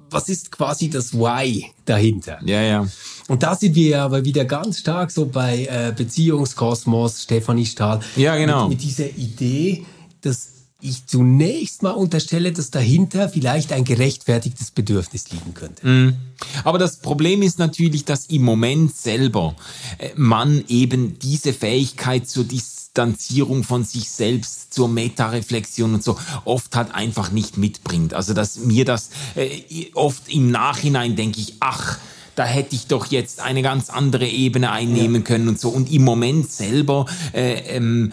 [0.08, 2.38] Was ist quasi das Why dahinter?
[2.44, 2.86] Ja, ja.
[3.26, 7.98] Und da sind wir ja aber wieder ganz stark so bei äh, Beziehungskosmos, Stefanie Stahl.
[8.14, 8.68] Ja, genau.
[8.68, 9.84] Mit, mit dieser Idee,
[10.20, 10.53] dass
[10.84, 15.86] ich zunächst mal unterstelle, dass dahinter vielleicht ein gerechtfertigtes Bedürfnis liegen könnte.
[15.86, 16.16] Mm.
[16.62, 19.56] Aber das Problem ist natürlich, dass im Moment selber
[19.96, 26.76] äh, man eben diese Fähigkeit zur Distanzierung von sich selbst, zur Metareflexion und so oft
[26.76, 28.12] halt einfach nicht mitbringt.
[28.12, 31.98] Also dass mir das äh, oft im Nachhinein denke ich, ach,
[32.34, 35.28] da hätte ich doch jetzt eine ganz andere Ebene einnehmen ja.
[35.28, 35.70] können und so.
[35.70, 38.12] Und im Moment selber äh, ähm,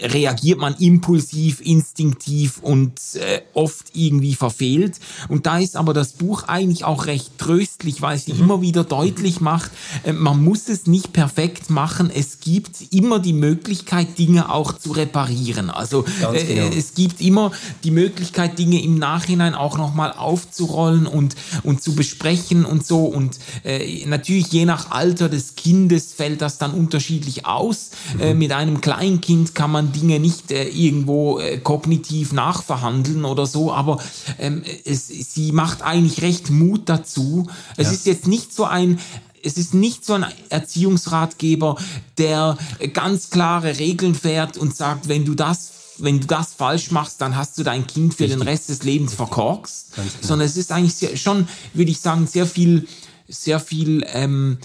[0.00, 4.98] reagiert man impulsiv, instinktiv und äh, oft irgendwie verfehlt.
[5.28, 8.40] Und da ist aber das Buch eigentlich auch recht tröstlich, weil es mhm.
[8.40, 9.70] immer wieder deutlich macht,
[10.04, 12.10] äh, man muss es nicht perfekt machen.
[12.14, 15.70] Es gibt immer die Möglichkeit, Dinge auch zu reparieren.
[15.70, 16.66] Also äh, genau.
[16.68, 17.52] äh, es gibt immer
[17.84, 23.04] die Möglichkeit, Dinge im Nachhinein auch nochmal aufzurollen und, und zu besprechen und so.
[23.04, 27.90] Und äh, natürlich je nach Alter des Kindes fällt das dann unterschiedlich aus.
[28.18, 28.38] Äh, mhm.
[28.38, 33.98] mit einem Kleinkind kann man Dinge nicht äh, irgendwo äh, kognitiv nachverhandeln oder so, aber
[34.38, 37.46] ähm, es, sie macht eigentlich recht Mut dazu.
[37.76, 37.92] Es ja.
[37.92, 38.98] ist jetzt nicht so ein
[39.44, 41.76] es ist nicht so ein Erziehungsratgeber,
[42.16, 42.56] der
[42.92, 47.36] ganz klare Regeln fährt und sagt, wenn du das wenn du das falsch machst, dann
[47.36, 48.40] hast du dein Kind für Richtig.
[48.40, 50.08] den Rest des Lebens verkorkst, genau.
[50.20, 52.88] sondern es ist eigentlich sehr, schon, würde ich sagen, sehr viel,
[53.28, 54.58] sehr viel ähm,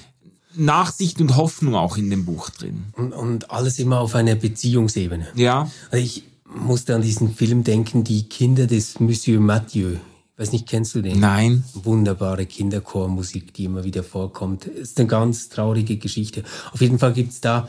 [0.58, 2.86] Nachsicht und Hoffnung auch in dem Buch drin.
[2.94, 5.28] Und, und alles immer auf einer Beziehungsebene.
[5.36, 5.70] Ja.
[5.92, 9.94] Also ich musste an diesen Film denken, Die Kinder des Monsieur Mathieu.
[9.94, 11.20] Ich weiß nicht, kennst du den?
[11.20, 11.64] Nein.
[11.74, 14.66] Wunderbare Kinderchormusik, die immer wieder vorkommt.
[14.66, 16.44] Ist eine ganz traurige Geschichte.
[16.72, 17.68] Auf jeden Fall gibt's da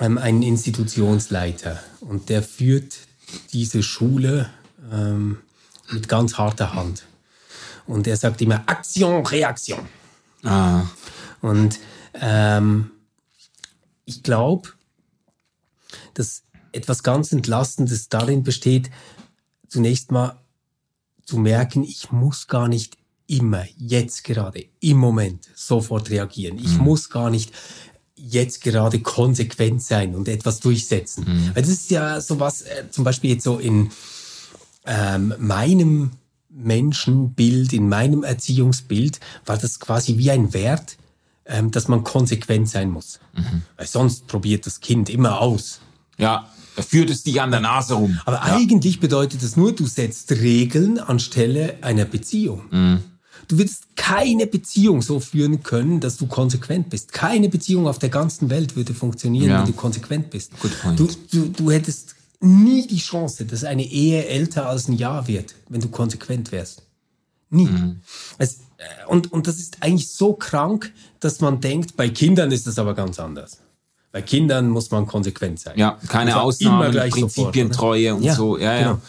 [0.00, 2.98] ähm, einen Institutionsleiter und der führt
[3.52, 4.50] diese Schule
[4.92, 5.38] ähm,
[5.92, 7.04] mit ganz harter Hand.
[7.86, 9.80] Und er sagt immer Aktion, Reaktion.
[10.42, 10.82] Ah.
[11.42, 11.78] Und
[12.14, 12.90] ähm,
[14.04, 14.70] ich glaube,
[16.14, 16.42] dass
[16.72, 18.90] etwas ganz Entlastendes darin besteht,
[19.68, 20.38] zunächst mal
[21.24, 26.58] zu merken, ich muss gar nicht immer, jetzt gerade, im Moment sofort reagieren.
[26.58, 26.84] Ich mhm.
[26.84, 27.52] muss gar nicht
[28.16, 31.24] jetzt gerade konsequent sein und etwas durchsetzen.
[31.26, 31.50] Mhm.
[31.54, 33.90] Weil das ist ja sowas, äh, zum Beispiel jetzt so in
[34.84, 36.10] ähm, meinem
[36.48, 40.98] Menschenbild, in meinem Erziehungsbild, war das quasi wie ein Wert,
[41.50, 43.20] ähm, dass man konsequent sein muss.
[43.34, 43.62] Mhm.
[43.76, 45.80] Weil sonst probiert das Kind immer aus.
[46.16, 48.18] Ja, da führt es dich an der Nase rum.
[48.24, 48.56] Aber ja.
[48.56, 52.62] eigentlich bedeutet das nur, du setzt Regeln anstelle einer Beziehung.
[52.70, 53.00] Mhm.
[53.48, 57.12] Du würdest keine Beziehung so führen können, dass du konsequent bist.
[57.12, 59.58] Keine Beziehung auf der ganzen Welt würde funktionieren, ja.
[59.58, 60.52] wenn du konsequent bist.
[60.96, 65.56] Du, du, du hättest nie die Chance, dass eine Ehe älter als ein Jahr wird,
[65.68, 66.82] wenn du konsequent wärst.
[67.50, 67.66] Nie.
[67.66, 68.00] Mhm.
[68.38, 68.60] Es,
[69.06, 72.94] und, und das ist eigentlich so krank, dass man denkt, bei Kindern ist das aber
[72.94, 73.58] ganz anders.
[74.12, 75.74] Bei Kindern muss man konsequent sein.
[75.76, 78.58] Ja, keine Ausnahmen, Prinzipientreue und ja, so.
[78.58, 78.90] Ja, genau.
[78.90, 79.00] ja.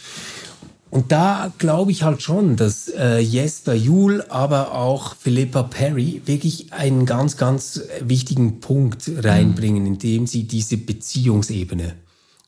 [0.92, 6.74] Und da glaube ich halt schon, dass äh, Jesper Juhl, aber auch Philippa Perry wirklich
[6.74, 9.94] einen ganz, ganz wichtigen Punkt reinbringen, mhm.
[9.94, 11.96] indem sie diese Beziehungsebene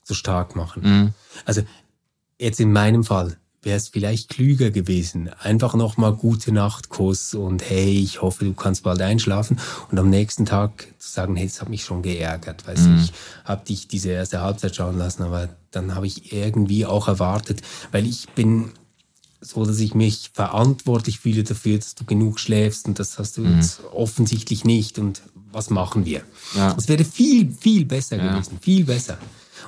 [0.03, 0.83] so stark machen.
[0.83, 1.13] Mhm.
[1.45, 1.61] Also
[2.37, 5.29] jetzt in meinem Fall, wäre es vielleicht klüger gewesen.
[5.39, 10.45] Einfach nochmal gute Nachtkuss und hey, ich hoffe, du kannst bald einschlafen und am nächsten
[10.45, 12.97] Tag zu sagen, hey, das hat mich schon geärgert, weiß mhm.
[12.97, 13.13] ich,
[13.45, 18.05] habe dich diese erste Halbzeit schauen lassen, aber dann habe ich irgendwie auch erwartet, weil
[18.05, 18.71] ich bin
[19.41, 23.41] so, dass ich mich verantwortlich fühle dafür, dass du genug schläfst und das hast du
[23.41, 23.55] mhm.
[23.55, 25.21] jetzt offensichtlich nicht und
[25.51, 26.21] was machen wir?
[26.55, 26.73] Ja.
[26.73, 28.31] Das wäre viel, viel besser ja.
[28.31, 29.17] gewesen, viel besser.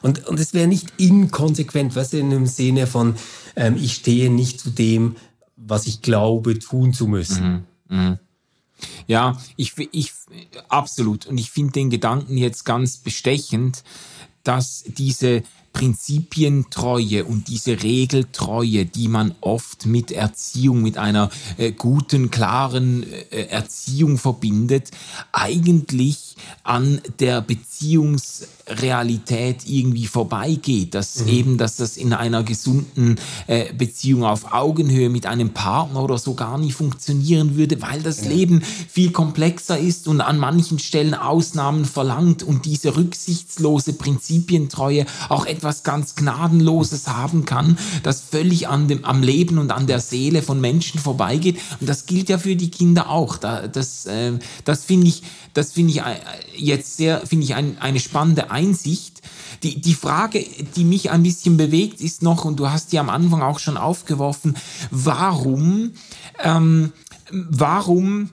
[0.02, 3.16] Und, und es wäre nicht inkonsequent, du, in dem Sinne von,
[3.56, 5.16] ähm, ich stehe nicht zu dem,
[5.56, 7.66] was ich glaube, tun zu müssen.
[7.90, 7.98] Mhm.
[7.98, 8.20] Mhm.
[9.08, 10.12] Ja, ich, ich,
[10.70, 11.26] absolut.
[11.26, 13.84] Und ich finde den Gedanken jetzt ganz bestechend,
[14.44, 15.44] dass diese
[15.76, 23.48] Prinzipientreue und diese Regeltreue, die man oft mit Erziehung, mit einer äh, guten, klaren äh,
[23.48, 24.92] Erziehung verbindet,
[25.34, 26.25] eigentlich
[26.64, 31.28] an der Beziehungs Realität irgendwie vorbeigeht, dass mhm.
[31.28, 36.34] eben, dass das in einer gesunden äh, Beziehung auf Augenhöhe mit einem Partner oder so
[36.34, 38.32] gar nicht funktionieren würde, weil das ja.
[38.32, 45.46] Leben viel komplexer ist und an manchen Stellen Ausnahmen verlangt und diese rücksichtslose Prinzipientreue auch
[45.46, 50.42] etwas ganz Gnadenloses haben kann, das völlig an dem, am Leben und an der Seele
[50.42, 51.60] von Menschen vorbeigeht.
[51.80, 53.38] Und das gilt ja für die Kinder auch.
[53.38, 56.16] Da, das äh, das finde ich, das finde ich äh,
[56.56, 59.22] jetzt sehr, finde ich ein, eine spannende Einsicht.
[59.64, 63.10] Die, die Frage, die mich ein bisschen bewegt, ist noch, und du hast die am
[63.10, 64.56] Anfang auch schon aufgeworfen,
[64.92, 65.94] warum,
[66.44, 66.92] ähm,
[67.32, 68.30] warum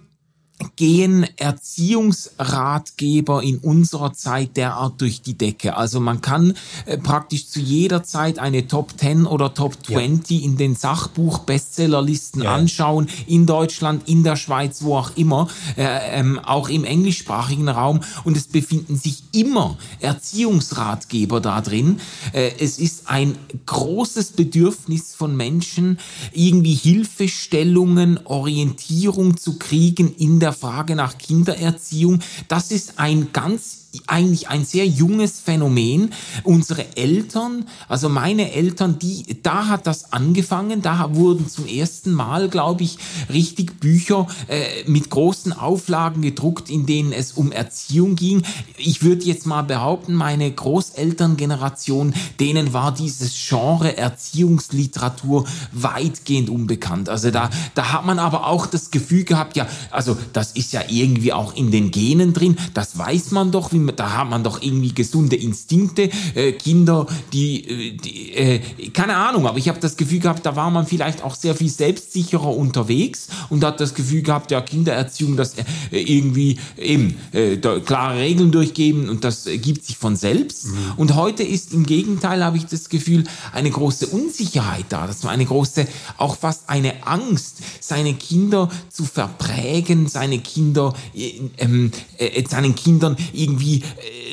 [0.77, 5.77] gehen Erziehungsratgeber in unserer Zeit derart durch die Decke.
[5.77, 6.55] Also man kann
[6.87, 10.45] äh, praktisch zu jeder Zeit eine Top 10 oder Top 20 ja.
[10.45, 12.55] in den Sachbuch-Bestsellerlisten ja.
[12.55, 18.01] anschauen, in Deutschland, in der Schweiz, wo auch immer, äh, ähm, auch im englischsprachigen Raum.
[18.25, 22.01] Und es befinden sich immer Erziehungsratgeber da drin.
[22.33, 25.99] Äh, es ist ein großes Bedürfnis von Menschen,
[26.33, 34.49] irgendwie Hilfestellungen, Orientierung zu kriegen in der Frage nach Kindererziehung, das ist ein ganz eigentlich
[34.49, 36.13] ein sehr junges Phänomen.
[36.45, 42.49] Unsere Eltern, also meine Eltern, die, da hat das angefangen, da wurden zum ersten Mal,
[42.49, 42.99] glaube ich,
[43.33, 48.43] richtig Bücher äh, mit großen Auflagen gedruckt, in denen es um Erziehung ging.
[48.79, 57.09] Ich würde jetzt mal behaupten, meine Großelterngeneration, denen war dieses Genre Erziehungsliteratur weitgehend unbekannt.
[57.09, 60.83] Also da, da hat man aber auch das Gefühl gehabt, ja, also das ist ja
[60.89, 64.63] irgendwie auch in den Genen drin, das weiß man doch, wie da hat man doch
[64.63, 68.61] irgendwie gesunde Instinkte, äh, Kinder, die, äh, die äh,
[68.93, 71.69] keine Ahnung, aber ich habe das Gefühl gehabt, da war man vielleicht auch sehr viel
[71.69, 78.19] selbstsicherer unterwegs und hat das Gefühl gehabt, ja, Kindererziehung, das äh, irgendwie eben äh, klare
[78.19, 80.67] Regeln durchgeben und das gibt sich von selbst.
[80.67, 80.77] Mhm.
[80.97, 85.33] Und heute ist im Gegenteil, habe ich das Gefühl, eine große Unsicherheit da, dass man
[85.33, 85.87] eine große,
[86.19, 93.17] auch fast eine Angst, seine Kinder zu verprägen, seine Kinder, äh, ähm, äh, seinen Kindern
[93.33, 93.85] irgendwie irgendwie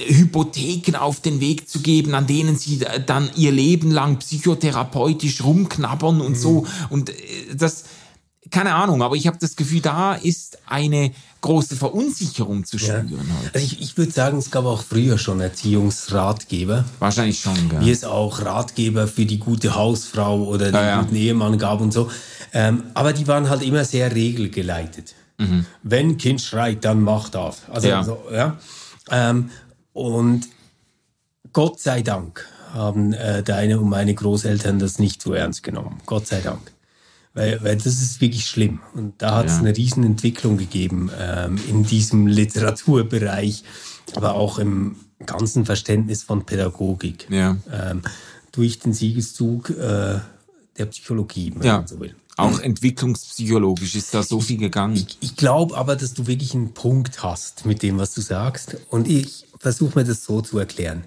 [0.10, 5.43] äh, Hypotheken auf den Weg zu geben, an denen sie dann ihr Leben lang psychotherapeutisch
[5.43, 6.36] rumknabbern und mhm.
[6.36, 6.67] so.
[6.89, 7.13] Und äh,
[7.56, 7.86] das,
[8.49, 13.10] keine Ahnung, aber ich habe das Gefühl, da ist eine große Verunsicherung zu spüren.
[13.10, 13.49] Ja.
[13.54, 16.84] Also ich, ich würde sagen, es gab auch früher schon Erziehungsratgeber.
[16.99, 17.80] Wahrscheinlich schon, ja.
[17.80, 21.93] Wie es auch Ratgeber für die gute Hausfrau oder den ja, guten Ehemann gab und
[21.93, 22.10] so.
[22.52, 25.13] Ähm, aber die waren halt immer sehr regelgeleitet.
[25.38, 25.65] Mhm.
[25.84, 27.62] Wenn Kind schreit, dann mach das.
[27.71, 28.04] Also, ja.
[28.04, 28.58] So, ja.
[29.11, 29.49] Ähm,
[29.93, 30.47] und
[31.53, 35.99] Gott sei Dank haben äh, deine und meine Großeltern das nicht so ernst genommen.
[36.05, 36.71] Gott sei Dank.
[37.33, 38.79] Weil, weil das ist wirklich schlimm.
[38.93, 39.59] Und da hat es ja.
[39.59, 40.15] eine Riesen
[40.57, 43.63] gegeben ähm, in diesem Literaturbereich,
[44.15, 44.95] aber auch im
[45.25, 47.27] ganzen Verständnis von Pädagogik.
[47.29, 47.57] Ja.
[47.71, 48.01] Ähm,
[48.51, 50.19] durch den Siegeszug äh,
[50.77, 51.77] der Psychologie, wenn ja.
[51.77, 52.15] man so will.
[52.39, 54.95] Auch entwicklungspsychologisch ist da so viel gegangen.
[54.95, 58.78] Ich, ich glaube aber, dass du wirklich einen Punkt hast mit dem, was du sagst.
[58.89, 61.04] Und ich versuche mir das so zu erklären.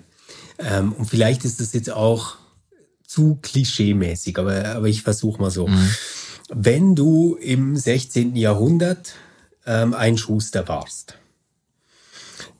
[0.59, 2.37] Ähm, und vielleicht ist das jetzt auch
[3.07, 5.67] zu klischeemäßig, aber, aber ich versuche mal so.
[5.67, 5.91] Mhm.
[6.49, 8.37] Wenn du im 16.
[8.37, 9.15] Jahrhundert
[9.67, 11.19] ähm, ein Schuster warst,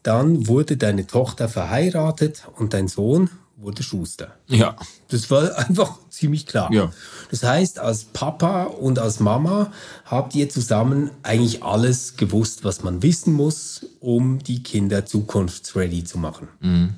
[0.03, 4.35] dann wurde deine Tochter verheiratet und dein Sohn wurde Schuster.
[4.49, 4.77] Ja.
[5.09, 6.73] Das war einfach ziemlich klar.
[6.73, 6.93] Ja.
[7.31, 9.73] Das heißt, als Papa und als Mama
[10.05, 16.19] habt ihr zusammen eigentlich alles gewusst, was man wissen muss, um die Kinder zukunftsready zu
[16.19, 16.49] machen.
[16.61, 16.95] Mhm.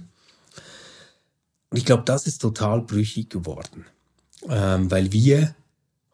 [1.70, 3.84] Und ich glaube, das ist total brüchig geworden,
[4.48, 5.54] ähm, weil wir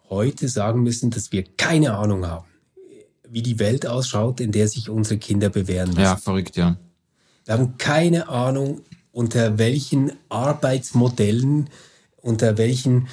[0.09, 2.47] heute sagen müssen, dass wir keine Ahnung haben,
[3.29, 6.01] wie die Welt ausschaut, in der sich unsere Kinder bewähren müssen.
[6.01, 6.77] Ja, verrückt, ja.
[7.45, 11.69] Wir haben keine Ahnung, unter welchen Arbeitsmodellen,
[12.23, 13.09] unter welchen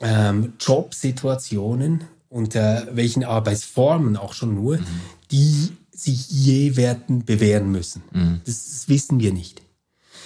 [0.00, 4.86] ähm, Jobsituationen, unter welchen Arbeitsformen auch schon nur, mhm.
[5.30, 8.02] die sich je werden bewähren müssen.
[8.12, 8.40] Mhm.
[8.44, 9.62] Das, das, wissen wir nicht.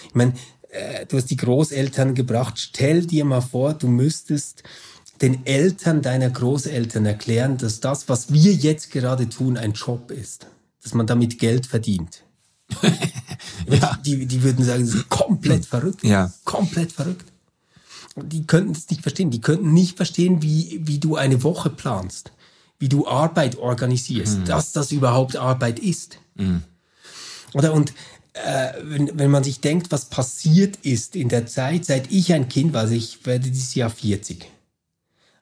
[0.08, 0.32] Ich meine,
[0.70, 2.58] äh, du hast die Großeltern gebracht.
[2.58, 4.62] Stell dir mal vor, du müsstest
[5.20, 10.46] den Eltern deiner Großeltern erklären, dass das, was wir jetzt gerade tun, ein Job ist,
[10.82, 12.22] dass man damit Geld verdient.
[13.68, 13.98] ja.
[14.04, 16.04] die, die würden sagen, das ist komplett verrückt.
[16.04, 16.32] Ja.
[16.44, 17.26] Komplett verrückt.
[18.16, 19.30] Die könnten es nicht verstehen.
[19.30, 22.32] Die könnten nicht verstehen, wie, wie du eine Woche planst,
[22.78, 24.44] wie du Arbeit organisierst, mhm.
[24.44, 26.18] dass das überhaupt Arbeit ist.
[26.34, 26.62] Mhm.
[27.54, 27.92] Oder und
[28.32, 32.48] äh, wenn, wenn man sich denkt, was passiert ist in der Zeit, seit ich ein
[32.48, 34.50] Kind war, also ich werde dieses Jahr 40.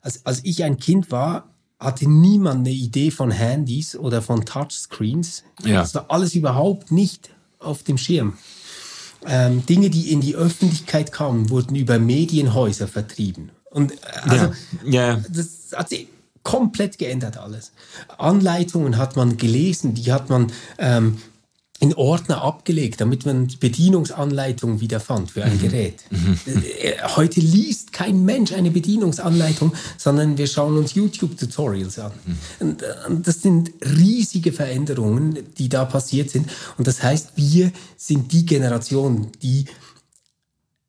[0.00, 5.44] Als, als ich ein Kind war, hatte niemand eine Idee von Handys oder von Touchscreens.
[5.62, 5.80] Ja.
[5.80, 8.38] Das war alles überhaupt nicht auf dem Schirm.
[9.26, 13.50] Ähm, Dinge, die in die Öffentlichkeit kamen, wurden über Medienhäuser vertrieben.
[13.70, 14.52] Und äh, also,
[14.84, 15.16] ja.
[15.16, 15.22] Ja.
[15.28, 16.08] das hat sich
[16.42, 17.72] komplett geändert alles.
[18.18, 21.18] Anleitungen hat man gelesen, die hat man ähm,
[21.78, 25.60] in Ordner abgelegt, damit man Bedienungsanleitungen wieder fand für ein mhm.
[25.60, 26.04] Gerät.
[26.10, 26.38] Mhm.
[26.80, 32.12] Äh, heute liest kein Mensch eine Bedienungsanleitung, sondern wir schauen uns YouTube-Tutorials an.
[32.24, 32.76] Mhm.
[33.08, 36.48] Und das sind riesige Veränderungen, die da passiert sind.
[36.78, 39.66] Und das heißt, wir sind die Generation, die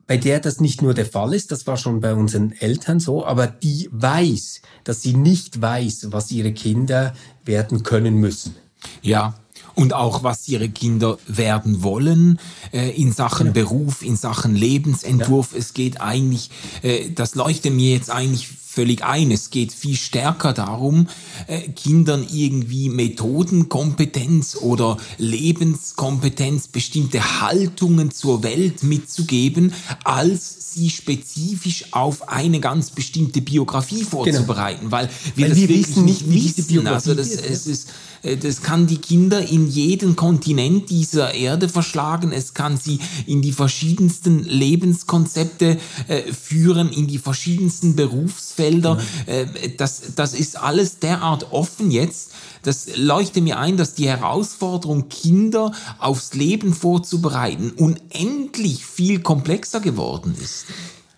[0.07, 3.25] bei der das nicht nur der Fall ist, das war schon bei unseren Eltern so,
[3.25, 8.55] aber die weiß, dass sie nicht weiß, was ihre Kinder werden können müssen.
[9.01, 9.35] Ja,
[9.77, 12.39] und auch was ihre Kinder werden wollen
[12.73, 13.67] äh, in Sachen genau.
[13.67, 15.51] Beruf, in Sachen Lebensentwurf.
[15.53, 15.59] Ja.
[15.59, 16.49] Es geht eigentlich,
[16.81, 19.31] äh, das leuchtet mir jetzt eigentlich völlig ein.
[19.31, 21.07] Es geht viel stärker darum,
[21.45, 32.29] äh, Kindern irgendwie Methodenkompetenz oder Lebenskompetenz, bestimmte Haltungen zur Welt mitzugeben, als sie spezifisch auf
[32.29, 34.09] eine ganz bestimmte Biografie genau.
[34.09, 34.91] vorzubereiten, genau.
[34.91, 36.87] weil wir weil das wir wirklich nicht wissen.
[36.87, 37.89] Also das, es ist,
[38.23, 42.31] das kann die Kinder in jeden Kontinent dieser Erde verschlagen.
[42.31, 45.77] Es kann sie in die verschiedensten Lebenskonzepte
[46.07, 48.97] äh, führen, in die verschiedensten Berufsfelder Felder.
[49.25, 52.31] Äh, das, das ist alles derart offen jetzt.
[52.63, 60.35] Das leuchtet mir ein, dass die Herausforderung, Kinder aufs Leben vorzubereiten, unendlich viel komplexer geworden
[60.41, 60.65] ist.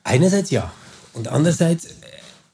[0.04, 0.72] Einerseits ja.
[1.14, 1.88] Und andererseits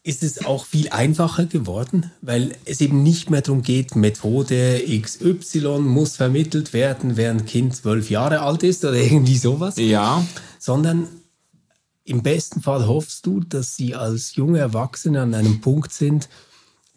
[0.06, 5.80] ist es auch viel einfacher geworden, weil es eben nicht mehr darum geht, Methode XY
[5.80, 9.78] muss vermittelt werden, während Kind zwölf Jahre alt ist oder irgendwie sowas.
[9.78, 10.24] Ja.
[10.60, 11.08] Sondern
[12.04, 16.30] im besten Fall hoffst du, dass sie als junge Erwachsene an einem Punkt sind,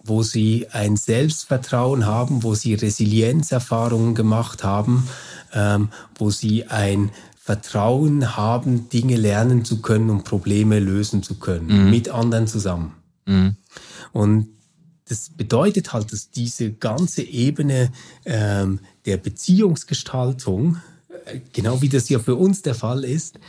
[0.05, 5.09] wo sie ein Selbstvertrauen haben, wo sie Resilienzerfahrungen gemacht haben,
[5.55, 7.11] ähm, wo sie ein
[7.49, 11.91] Vertrauen haben, Dinge lernen zu können und Probleme lösen zu können, mhm.
[11.91, 12.93] mit anderen zusammen.
[13.25, 13.57] Mhm.
[14.13, 14.49] Und
[15.09, 17.91] das bedeutet halt, dass diese ganze Ebene
[18.27, 20.77] ähm, der Beziehungsgestaltung,
[21.25, 23.41] äh, genau wie das ja für uns der Fall ist,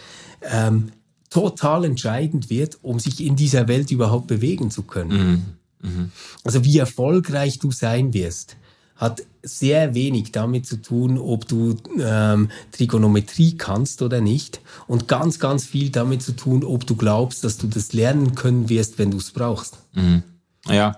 [0.44, 0.94] ähm,
[1.30, 5.58] total entscheidend wird, um sich in dieser Welt überhaupt bewegen zu können.
[5.82, 5.90] Mhm.
[5.90, 6.12] Mhm.
[6.46, 8.56] Also wie erfolgreich du sein wirst,
[9.00, 15.40] hat sehr wenig damit zu tun, ob du ähm, Trigonometrie kannst oder nicht und ganz,
[15.40, 19.10] ganz viel damit zu tun, ob du glaubst, dass du das lernen können wirst, wenn
[19.10, 19.78] du es brauchst.
[19.94, 20.24] Mhm.
[20.68, 20.98] Ja.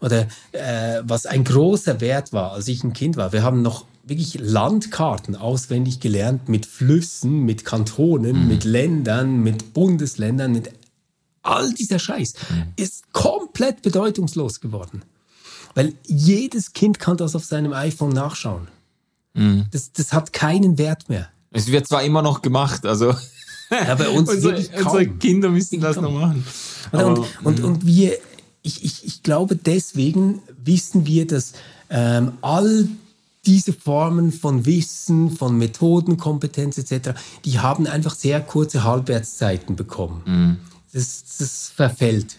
[0.00, 3.32] Oder äh, was ein großer Wert war, als ich ein Kind war.
[3.32, 8.48] Wir haben noch wirklich Landkarten auswendig gelernt mit Flüssen, mit Kantonen, mhm.
[8.48, 10.70] mit Ländern, mit Bundesländern, mit
[11.42, 12.72] all dieser Scheiß mhm.
[12.76, 15.02] ist komplett bedeutungslos geworden.
[15.74, 18.68] Weil jedes Kind kann das auf seinem iPhone nachschauen.
[19.34, 19.66] Mhm.
[19.70, 21.28] Das, das hat keinen Wert mehr.
[21.50, 23.14] Es wird zwar immer noch gemacht, also
[23.70, 26.44] ja, bei uns unsere, unsere Kinder müssen das noch machen.
[26.92, 27.64] Und, und, und, mhm.
[27.64, 28.16] und, wir,
[28.62, 31.52] ich, ich, ich glaube, deswegen wissen wir, dass
[31.90, 32.88] ähm, all
[33.46, 37.10] diese Formen von Wissen, von Methodenkompetenz etc.,
[37.44, 40.22] die haben einfach sehr kurze Halbwertszeiten bekommen.
[40.24, 40.56] Mhm.
[40.92, 42.36] Das, das verfällt.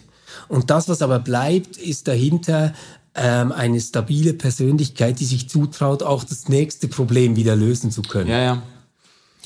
[0.48, 2.74] Und das, was aber bleibt, ist dahinter
[3.16, 8.30] ähm, eine stabile Persönlichkeit, die sich zutraut, auch das nächste Problem wieder lösen zu können.
[8.30, 8.64] Ja, ja.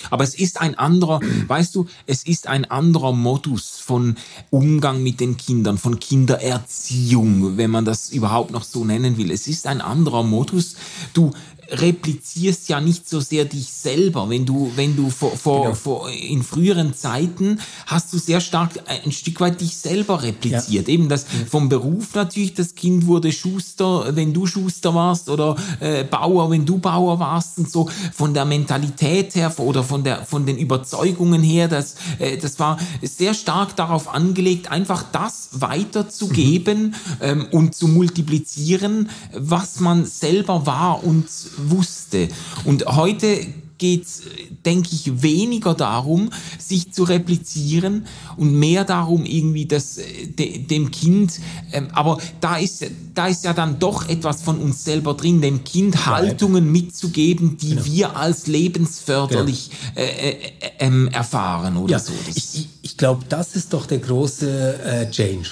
[0.09, 4.15] Aber es ist ein anderer, weißt du, es ist ein anderer Modus von
[4.49, 9.31] Umgang mit den Kindern, von Kindererziehung, wenn man das überhaupt noch so nennen will.
[9.31, 10.75] Es ist ein anderer Modus.
[11.13, 11.31] Du,
[11.71, 14.29] replizierst ja nicht so sehr dich selber.
[14.29, 15.75] Wenn du, wenn du vor, vor, genau.
[15.75, 20.87] vor, in früheren Zeiten hast du sehr stark ein Stück weit dich selber repliziert.
[20.87, 20.93] Ja.
[20.93, 26.03] Eben das vom Beruf natürlich, das Kind wurde Schuster, wenn du Schuster warst oder äh,
[26.03, 27.89] Bauer, wenn du Bauer warst und so.
[28.13, 32.77] Von der Mentalität her oder von der, von den Überzeugungen her, das, äh, das war
[33.01, 36.93] sehr stark darauf angelegt, einfach das weiterzugeben mhm.
[37.21, 41.27] ähm, und zu multiplizieren, was man selber war und
[41.65, 42.29] wusste.
[42.65, 43.45] Und heute
[43.79, 44.23] geht es,
[44.65, 46.29] denke ich, weniger darum,
[46.59, 48.05] sich zu replizieren
[48.37, 49.95] und mehr darum, irgendwie das
[50.37, 51.39] de, dem Kind,
[51.71, 52.85] ähm, aber da ist,
[53.15, 57.69] da ist ja dann doch etwas von uns selber drin, dem Kind Haltungen mitzugeben, die
[57.69, 57.85] genau.
[57.85, 60.07] wir als lebensförderlich genau.
[60.07, 62.13] äh, äh, äh, erfahren oder ja, so.
[62.35, 65.51] Ich ich glaube, das ist doch der große äh, Change.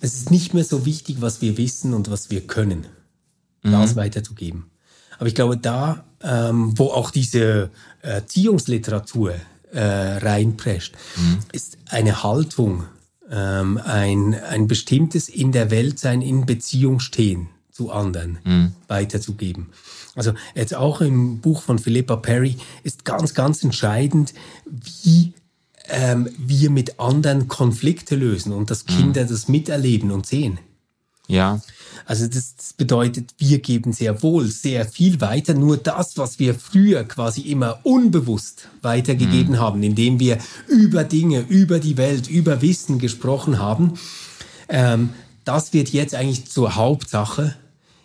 [0.00, 2.86] Es ist nicht mehr so wichtig, was wir wissen und was wir können,
[3.62, 3.72] mhm.
[3.72, 4.70] das weiterzugeben.
[5.18, 7.70] Aber ich glaube, da, ähm, wo auch diese
[8.02, 9.34] Erziehungsliteratur
[9.72, 11.38] äh, reinprescht, mhm.
[11.52, 12.84] ist eine Haltung,
[13.30, 18.72] ähm, ein, ein bestimmtes in der Welt sein, in Beziehung stehen zu anderen mhm.
[18.88, 19.68] weiterzugeben.
[20.14, 24.34] Also jetzt auch im Buch von Philippa Perry ist ganz, ganz entscheidend,
[24.66, 25.32] wie
[25.88, 28.88] ähm, wir mit anderen Konflikte lösen und dass mhm.
[28.88, 29.28] Kinder mhm.
[29.28, 30.58] das miterleben und sehen.
[31.28, 31.60] Ja.
[32.06, 35.52] Also das, das bedeutet, wir geben sehr wohl sehr viel weiter.
[35.54, 39.60] Nur das, was wir früher quasi immer unbewusst weitergegeben mhm.
[39.60, 43.98] haben, indem wir über Dinge, über die Welt, über Wissen gesprochen haben,
[44.70, 45.10] ähm,
[45.44, 47.54] das wird jetzt eigentlich zur Hauptsache,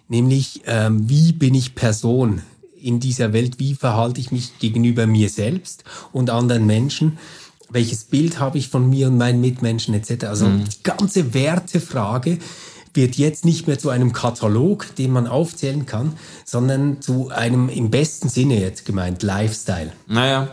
[0.10, 2.42] nämlich ähm, wie bin ich Person
[2.80, 7.18] in dieser Welt, wie verhalte ich mich gegenüber mir selbst und anderen Menschen
[7.74, 10.26] welches Bild habe ich von mir und meinen Mitmenschen etc.
[10.26, 10.64] Also mhm.
[10.66, 12.38] die ganze Wertefrage
[12.94, 16.14] wird jetzt nicht mehr zu einem Katalog, den man aufzählen kann,
[16.46, 19.92] sondern zu einem im besten Sinne jetzt gemeint Lifestyle.
[20.08, 20.50] Naja.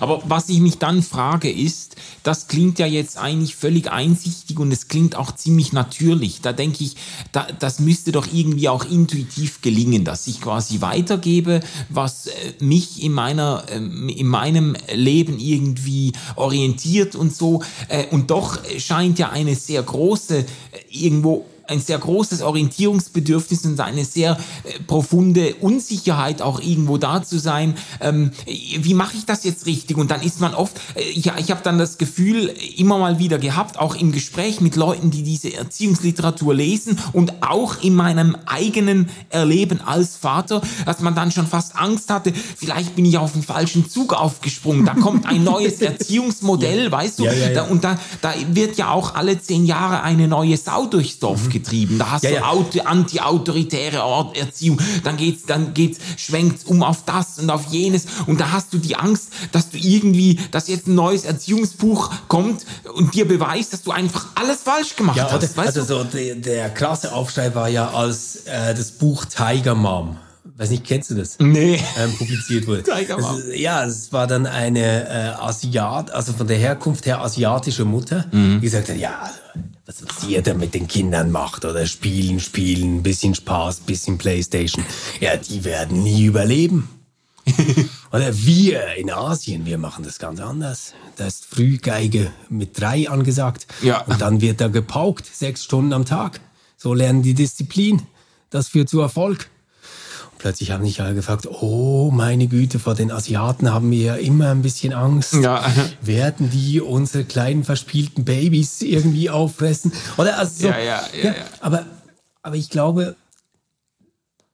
[0.00, 4.72] Aber was ich mich dann frage ist, das klingt ja jetzt eigentlich völlig einsichtig und
[4.72, 6.40] es klingt auch ziemlich natürlich.
[6.40, 6.96] Da denke ich,
[7.32, 11.60] da, das müsste doch irgendwie auch intuitiv gelingen, dass ich quasi weitergebe,
[11.90, 17.62] was äh, mich in meiner, ähm, in meinem Leben irgendwie orientiert und so.
[17.88, 20.44] Äh, und doch scheint ja eine sehr große äh,
[20.90, 24.32] irgendwo ein sehr großes Orientierungsbedürfnis und eine sehr
[24.64, 27.74] äh, profunde Unsicherheit auch irgendwo da zu sein.
[28.00, 29.96] Ähm, wie mache ich das jetzt richtig?
[29.96, 33.38] Und dann ist man oft, äh, ja, ich habe dann das Gefühl immer mal wieder
[33.38, 39.08] gehabt, auch im Gespräch mit Leuten, die diese Erziehungsliteratur lesen und auch in meinem eigenen
[39.30, 43.42] Erleben als Vater, dass man dann schon fast Angst hatte, vielleicht bin ich auf den
[43.42, 44.84] falschen Zug aufgesprungen.
[44.84, 46.92] Da kommt ein neues Erziehungsmodell, ja.
[46.92, 47.24] weißt du?
[47.24, 50.86] Ja, ja, da, und da, da wird ja auch alle zehn Jahre eine neue Sau
[50.86, 51.98] durchs Dorf mhm getrieben.
[51.98, 52.84] Da hast ja, du ja.
[52.84, 54.02] anti-autoritäre
[54.34, 54.78] Erziehung.
[55.02, 58.06] Dann geht's, dann geht's, schwenkt's um auf das und auf jenes.
[58.26, 62.66] Und da hast du die Angst, dass du irgendwie, dass jetzt ein neues Erziehungsbuch kommt
[62.94, 65.56] und dir beweist, dass du einfach alles falsch gemacht ja, hast.
[65.56, 70.18] Weißt also so der, der krasse Aufschrei war ja, als äh, das Buch Tiger Mom
[70.56, 71.38] weiß nicht, kennst du das?
[71.40, 71.80] Nee.
[71.98, 72.84] Ähm, publiziert wurde.
[72.94, 78.26] Es, ja, es war dann eine äh, Asiat, also von der Herkunft her asiatische Mutter,
[78.30, 78.56] mhm.
[78.56, 79.30] die gesagt hat, ja,
[79.86, 84.84] was jeder mit den Kindern macht oder spielen, spielen, bisschen Spaß, bisschen Playstation.
[85.20, 86.88] Ja, die werden nie überleben.
[88.12, 90.94] oder wir in Asien, wir machen das ganz anders.
[91.16, 93.66] Da ist Frühgeige mit drei angesagt.
[93.82, 94.00] Ja.
[94.02, 96.40] Und dann wird da gepaukt, sechs Stunden am Tag.
[96.78, 98.02] So lernen die Disziplin.
[98.48, 99.50] Das führt zu Erfolg
[100.38, 104.50] plötzlich haben sich alle gefragt, oh meine Güte, vor den Asiaten haben wir ja immer
[104.50, 105.34] ein bisschen Angst.
[105.34, 105.64] Ja.
[106.02, 109.92] Werden die unsere kleinen verspielten Babys irgendwie auffressen?
[110.16, 111.34] Oder also so, ja, ja, ja, ja.
[111.60, 111.86] Aber,
[112.42, 113.16] aber ich glaube,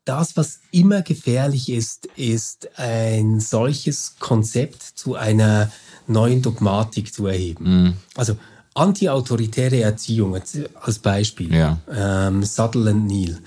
[0.05, 5.71] das, was immer gefährlich ist, ist ein solches Konzept zu einer
[6.07, 7.85] neuen Dogmatik zu erheben.
[7.85, 7.93] Mhm.
[8.17, 8.37] Also
[8.75, 11.55] antiautoritäre Erziehung als Beispiel.
[11.55, 11.79] Ja.
[11.91, 13.39] Ähm, Sutherland Neil.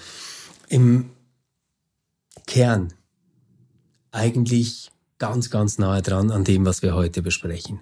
[0.69, 1.09] Im
[2.45, 2.93] Kern
[4.11, 7.81] eigentlich ganz, ganz nahe dran an dem, was wir heute besprechen.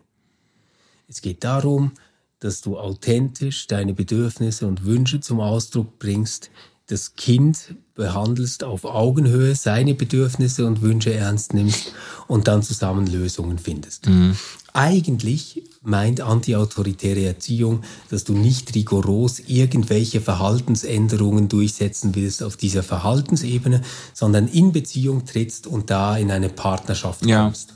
[1.08, 1.92] Es geht darum,
[2.40, 6.50] dass du authentisch deine Bedürfnisse und Wünsche zum Ausdruck bringst,
[6.88, 11.94] das Kind behandelst auf Augenhöhe, seine Bedürfnisse und Wünsche ernst nimmst
[12.28, 14.08] und dann zusammen Lösungen findest.
[14.08, 14.38] Mhm.
[14.74, 23.82] Eigentlich meint antiautoritäre Erziehung, dass du nicht rigoros irgendwelche Verhaltensänderungen durchsetzen willst auf dieser Verhaltensebene,
[24.14, 27.70] sondern in Beziehung trittst und da in eine Partnerschaft kommst.
[27.70, 27.76] Ja.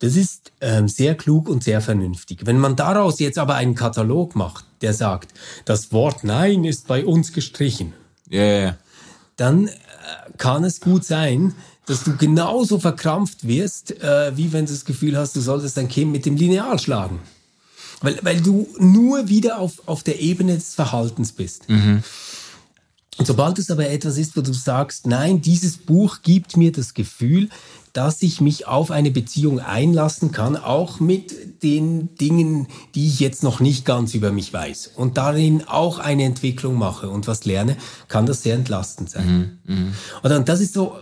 [0.00, 2.46] Das ist ähm, sehr klug und sehr vernünftig.
[2.46, 5.32] Wenn man daraus jetzt aber einen Katalog macht, der sagt,
[5.64, 7.94] das Wort Nein ist bei uns gestrichen,
[8.30, 8.76] yeah.
[9.38, 9.72] Dann äh,
[10.36, 11.54] kann es gut sein,
[11.86, 15.88] dass du genauso verkrampft wirst, äh, wie wenn du das Gefühl hast, du solltest dein
[15.88, 17.20] Kind mit dem Lineal schlagen.
[18.00, 21.68] Weil, weil du nur wieder auf, auf der Ebene des Verhaltens bist.
[21.68, 22.02] Mhm.
[23.16, 26.94] Und sobald es aber etwas ist, wo du sagst, nein, dieses Buch gibt mir das
[26.94, 27.48] Gefühl,
[27.92, 33.42] dass ich mich auf eine Beziehung einlassen kann, auch mit den Dingen, die ich jetzt
[33.42, 37.76] noch nicht ganz über mich weiß und darin auch eine Entwicklung mache und was lerne,
[38.08, 39.58] kann das sehr entlastend sein.
[39.64, 39.92] Mhm, mh.
[40.22, 40.96] Oder und das ist so,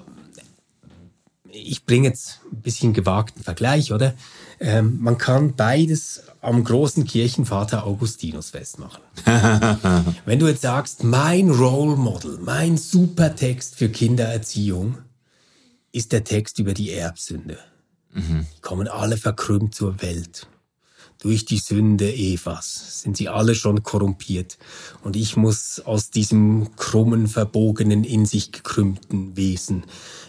[1.51, 4.15] ich bringe jetzt ein bisschen gewagten Vergleich, oder?
[4.59, 9.03] Ähm, man kann beides am großen Kirchenvater Augustinus festmachen.
[10.25, 14.99] Wenn du jetzt sagst, mein Role Model, mein Supertext für Kindererziehung
[15.97, 17.59] ist der Text über die Erbsünde.
[18.13, 18.47] Mhm.
[18.57, 20.47] Die kommen alle verkrümmt zur Welt.
[21.19, 24.59] Durch die Sünde Evas sind sie alle schon korrumpiert.
[25.03, 29.85] Und ich muss aus diesem krummen, verbogenen, in sich gekrümmten Wesen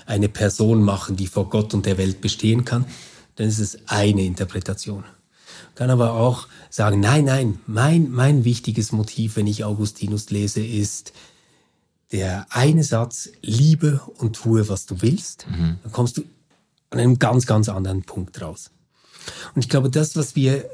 [0.06, 2.86] eine Person machen, die vor Gott und der Welt bestehen kann.
[3.36, 5.04] Dann ist es eine Interpretation
[5.78, 11.14] kann aber auch sagen, nein, nein, mein, mein wichtiges Motiv, wenn ich Augustinus lese, ist
[12.12, 15.48] der eine Satz, liebe und tue, was du willst.
[15.50, 15.78] Mhm.
[15.84, 16.24] Dann kommst du
[16.90, 18.72] an einem ganz, ganz anderen Punkt raus.
[19.54, 20.70] Und ich glaube, das, was wir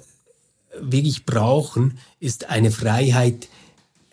[0.79, 3.47] wirklich brauchen, ist eine Freiheit,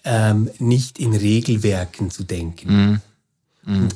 [0.05, 3.01] ähm, nicht in Regelwerken zu denken.
[3.65, 3.75] Mhm.
[3.75, 3.89] Mhm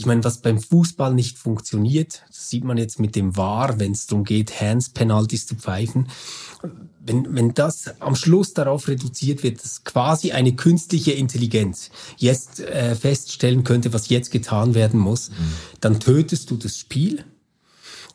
[0.00, 3.92] ich meine, was beim Fußball nicht funktioniert, das sieht man jetzt mit dem VAR, wenn
[3.92, 6.08] es darum geht, Hands-Penalties zu pfeifen.
[7.04, 12.94] Wenn, wenn das am Schluss darauf reduziert wird, dass quasi eine künstliche Intelligenz jetzt äh,
[12.94, 15.34] feststellen könnte, was jetzt getan werden muss, mhm.
[15.82, 17.22] dann tötest du das Spiel.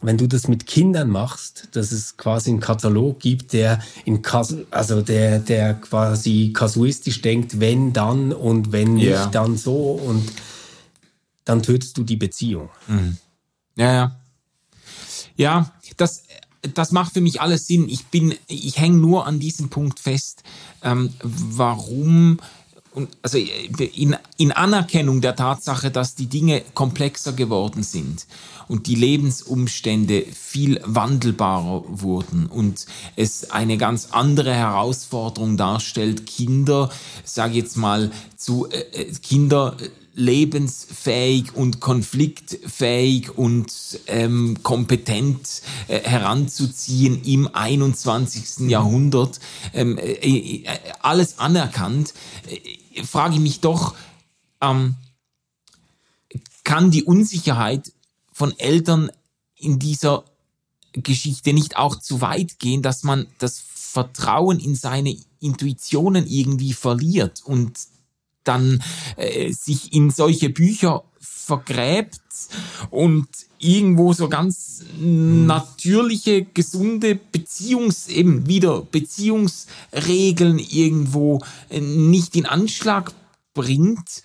[0.02, 4.56] Wenn du das mit Kindern machst, dass es quasi einen Katalog gibt, der in Kas
[4.72, 9.28] also der der quasi kasuistisch denkt, wenn dann und wenn nicht yeah.
[9.28, 10.24] dann so und
[11.46, 12.70] dann tötest du die Beziehung.
[12.88, 13.18] Mhm.
[13.76, 14.20] Ja, ja.
[15.38, 16.24] Ja, das,
[16.74, 17.88] das macht für mich alles Sinn.
[17.90, 20.44] Ich bin, ich hänge nur an diesem Punkt fest,
[20.82, 22.40] ähm, warum
[22.96, 28.26] und also in, in Anerkennung der Tatsache, dass die Dinge komplexer geworden sind
[28.70, 32.86] und die Lebensumstände viel wandelbarer wurden und
[33.18, 36.90] es eine ganz andere Herausforderung darstellt, Kinder,
[37.26, 39.76] sage jetzt mal, zu äh, äh Kinder
[40.16, 48.60] lebensfähig und konfliktfähig und ähm, kompetent äh, heranzuziehen im 21.
[48.60, 48.70] Mhm.
[48.70, 49.40] Jahrhundert,
[49.74, 50.66] ähm, äh, äh,
[51.02, 52.14] alles anerkannt,
[52.48, 53.94] äh, frage ich mich doch,
[54.62, 54.96] ähm,
[56.64, 57.92] kann die Unsicherheit
[58.32, 59.12] von Eltern
[59.56, 60.24] in dieser
[60.94, 67.42] Geschichte nicht auch zu weit gehen, dass man das Vertrauen in seine Intuitionen irgendwie verliert
[67.46, 67.78] und
[68.48, 68.82] dann
[69.18, 72.22] äh, sich in solche Bücher vergräbt
[72.90, 73.28] und
[73.60, 83.14] irgendwo so ganz natürliche, gesunde Beziehungs, eben wieder Beziehungsregeln irgendwo äh, nicht in Anschlag
[83.54, 84.24] bringt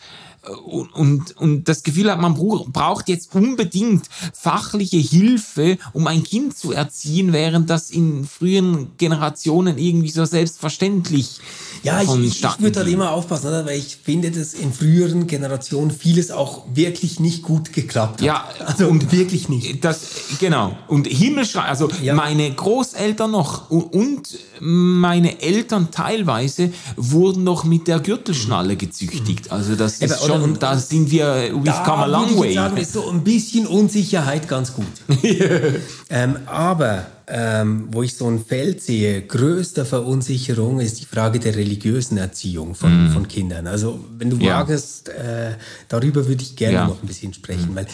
[0.64, 6.56] und, und, und das Gefühl hat, man braucht jetzt unbedingt fachliche Hilfe, um ein Kind
[6.56, 11.40] zu erziehen, während das in frühen Generationen irgendwie so selbstverständlich
[11.82, 13.64] ja, ich, ich, ich würde da immer aufpassen, oder?
[13.64, 18.26] weil ich finde, dass in früheren Generationen vieles auch wirklich nicht gut geklappt hat.
[18.26, 19.82] Ja, also und wirklich nicht.
[19.84, 20.00] Das
[20.38, 22.14] genau und Himmelschrei, also ja.
[22.14, 29.50] meine Großeltern noch und, und meine Eltern teilweise wurden noch mit der Gürtelschnalle gezüchtigt.
[29.50, 32.54] Also das ist Eben, schon, und, da sind wir, we've come a long way.
[32.54, 34.86] Sagen, ist so ein bisschen Unsicherheit ganz gut.
[36.10, 41.54] ähm, aber ähm, wo ich so ein Feld sehe, größter Verunsicherung ist die Frage der
[41.54, 43.12] religiösen Erziehung von, mm.
[43.12, 43.66] von Kindern.
[43.68, 44.58] Also wenn du ja.
[44.58, 45.54] wagest, äh,
[45.88, 46.86] darüber würde ich gerne ja.
[46.88, 47.76] noch ein bisschen sprechen, mm.
[47.76, 47.86] weil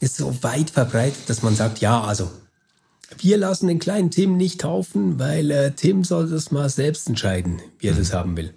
[0.00, 2.30] es ist so weit verbreitet, dass man sagt, ja, also
[3.18, 7.60] wir lassen den kleinen Tim nicht taufen, weil äh, Tim soll das mal selbst entscheiden,
[7.78, 8.52] wie er das haben will.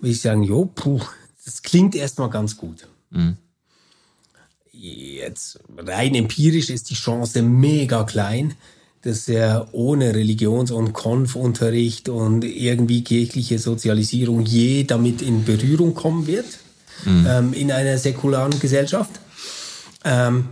[0.00, 1.00] Würde ich sagen, jo, puh,
[1.44, 2.88] das klingt erstmal ganz gut.
[3.10, 3.36] Mhm.
[4.72, 8.54] Jetzt rein empirisch ist die Chance mega klein,
[9.02, 16.26] dass er ohne Religions- und Konfunterricht und irgendwie kirchliche Sozialisierung je damit in Berührung kommen
[16.26, 16.46] wird
[17.04, 17.26] mhm.
[17.28, 19.20] ähm, in einer säkularen Gesellschaft.
[20.04, 20.48] Ähm,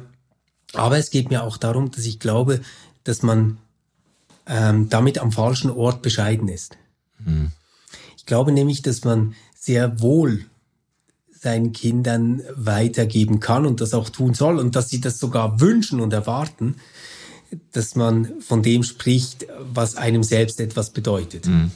[0.75, 2.61] aber es geht mir auch darum, dass ich glaube,
[3.05, 3.59] dass man
[4.47, 6.77] ähm, damit am falschen Ort bescheiden ist.
[7.19, 7.53] Mhm.
[8.17, 10.47] Ich glaube nämlich, dass man sehr wohl
[11.43, 16.01] seinen Kindern weitergeben kann und das auch tun soll und dass sie das sogar wünschen
[16.01, 16.77] und erwarten.
[17.73, 21.47] dass man von dem spricht, was einem selbst etwas bedeutet.
[21.47, 21.71] Mhm.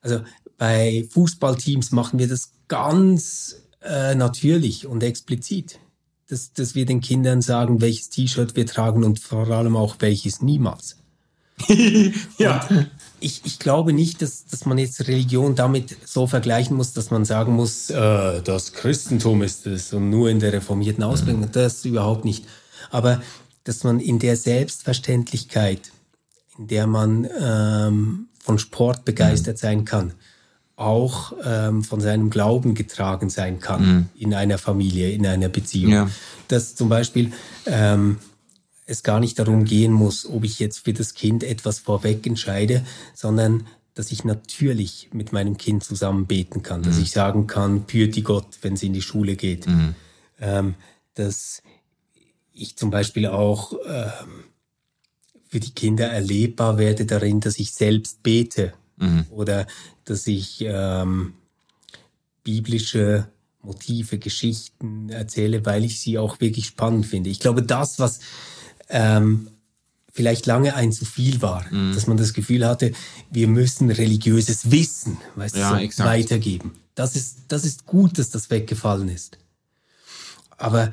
[0.00, 0.20] Also
[0.56, 5.80] bei Fußballteams machen wir das ganz äh, natürlich und explizit,
[6.28, 10.40] dass, dass wir den Kindern sagen, welches T-Shirt wir tragen und vor allem auch welches
[10.40, 10.96] niemals.
[12.38, 12.66] ja.
[13.24, 17.24] Ich, ich glaube nicht, dass, dass man jetzt Religion damit so vergleichen muss, dass man
[17.24, 21.48] sagen muss, äh, das Christentum ist es und nur in der reformierten Ausbildung.
[21.50, 22.44] Das überhaupt nicht.
[22.90, 23.22] Aber
[23.64, 25.90] dass man in der Selbstverständlichkeit,
[26.58, 29.60] in der man ähm, von Sport begeistert mhm.
[29.60, 30.12] sein kann,
[30.76, 34.08] auch ähm, von seinem Glauben getragen sein kann mhm.
[34.18, 35.92] in einer Familie, in einer Beziehung.
[35.92, 36.10] Ja.
[36.48, 37.32] Dass zum Beispiel
[37.64, 38.18] ähm,
[38.86, 42.84] es gar nicht darum gehen muss, ob ich jetzt für das Kind etwas vorweg entscheide,
[43.14, 46.84] sondern dass ich natürlich mit meinem Kind zusammen beten kann, mhm.
[46.84, 49.66] dass ich sagen kann, Pürti Gott, wenn sie in die Schule geht.
[49.66, 49.94] Mhm.
[50.40, 50.74] Ähm,
[51.14, 51.62] dass
[52.52, 54.44] ich zum Beispiel auch ähm,
[55.48, 59.26] für die Kinder erlebbar werde darin, dass ich selbst bete mhm.
[59.30, 59.66] oder
[60.04, 61.34] dass ich ähm,
[62.42, 63.28] biblische
[63.62, 67.30] Motive, Geschichten erzähle, weil ich sie auch wirklich spannend finde.
[67.30, 68.20] Ich glaube, das, was
[68.88, 69.48] ähm,
[70.12, 71.92] vielleicht lange ein zu viel war, mhm.
[71.92, 72.92] dass man das Gefühl hatte,
[73.30, 76.74] wir müssen religiöses Wissen weißt ja, du, so weitergeben.
[76.94, 79.38] Das ist, das ist gut, dass das weggefallen ist.
[80.56, 80.92] Aber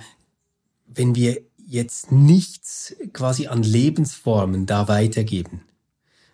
[0.87, 5.61] wenn wir jetzt nichts quasi an Lebensformen da weitergeben,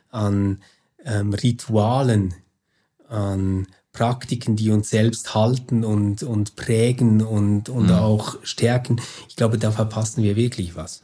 [0.09, 0.61] an
[1.03, 2.33] ähm, Ritualen,
[3.09, 7.93] an Praktiken, die uns selbst halten und, und prägen und, und mhm.
[7.93, 11.03] auch stärken, ich glaube, da verpassen wir wirklich was.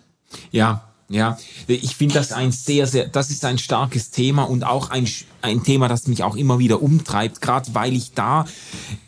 [0.52, 4.90] Ja, ja, ich finde das ein sehr, sehr, das ist ein starkes Thema und auch
[4.90, 5.08] ein,
[5.42, 8.46] ein Thema, das mich auch immer wieder umtreibt, gerade weil ich da,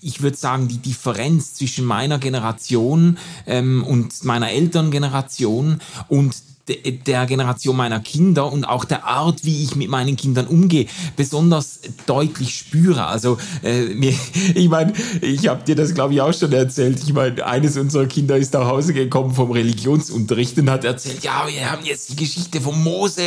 [0.02, 3.18] ich würde sagen, die Differenz zwischen meiner Generation
[3.48, 6.36] ähm, und meiner Elterngeneration und
[6.68, 11.80] der Generation meiner Kinder und auch der Art, wie ich mit meinen Kindern umgehe, besonders
[12.07, 13.05] deutlich spüre.
[13.05, 14.13] Also äh, mir,
[14.55, 16.99] ich meine, ich habe dir das glaube ich auch schon erzählt.
[17.03, 21.45] Ich meine, eines unserer Kinder ist nach Hause gekommen vom Religionsunterricht und hat erzählt, ja,
[21.47, 23.22] wir haben jetzt die Geschichte von Mose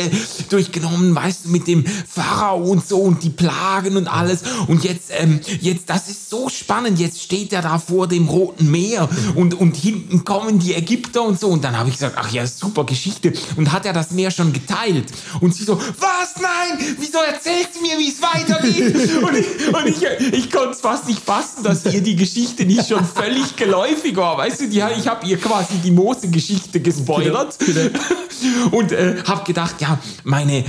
[0.49, 4.43] durchgenommen, weißt du, mit dem Pharao und so und die Plagen und alles.
[4.67, 6.99] Und jetzt, ähm, jetzt, das ist so spannend.
[6.99, 11.39] Jetzt steht er da vor dem Roten Meer und und hinten kommen die Ägypter und
[11.39, 11.47] so.
[11.47, 14.31] Und dann habe ich gesagt, ach ja, super Geschichte Geschichte und hat er das Meer
[14.31, 15.11] schon geteilt.
[15.41, 19.21] Und sie so, was, nein, wieso erzählst du mir, wie es weitergeht?
[19.21, 22.87] und ich, und ich, ich konnte es fast nicht fassen, dass ihr die Geschichte nicht
[22.87, 24.37] schon völlig geläufig war.
[24.37, 28.69] Weißt du, die, ich habe ihr quasi die Mose-Geschichte gespoilert genau, genau.
[28.77, 30.65] und äh, habe gedacht, ja, meine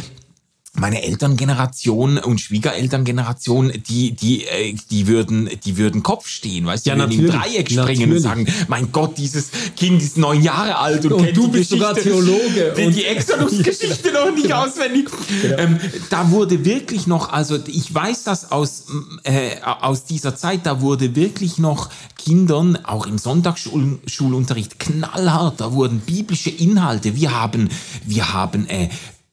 [0.72, 6.90] meine Elterngeneration und Schwiegerelterngeneration, die, die, äh, die würden, die würden Kopf stehen, weißt du,
[6.90, 8.16] ja, würden im Dreieck springen natürlich.
[8.16, 11.58] und sagen, mein Gott, dieses Kind ist neun Jahre alt und, und kennt du die
[11.58, 14.64] bist Geschichte, sogar Theologe die, die Exodus-Geschichte noch nicht ja.
[14.64, 15.08] auswendig.
[15.42, 15.58] Genau.
[15.58, 18.86] Ähm, da wurde wirklich noch, also ich weiß das aus,
[19.24, 26.00] äh, aus dieser Zeit, da wurde wirklich noch Kindern, auch im Sonntagsschulunterricht, knallhart, da wurden
[26.00, 27.70] biblische Inhalte, wir haben,
[28.06, 28.88] wir haben äh,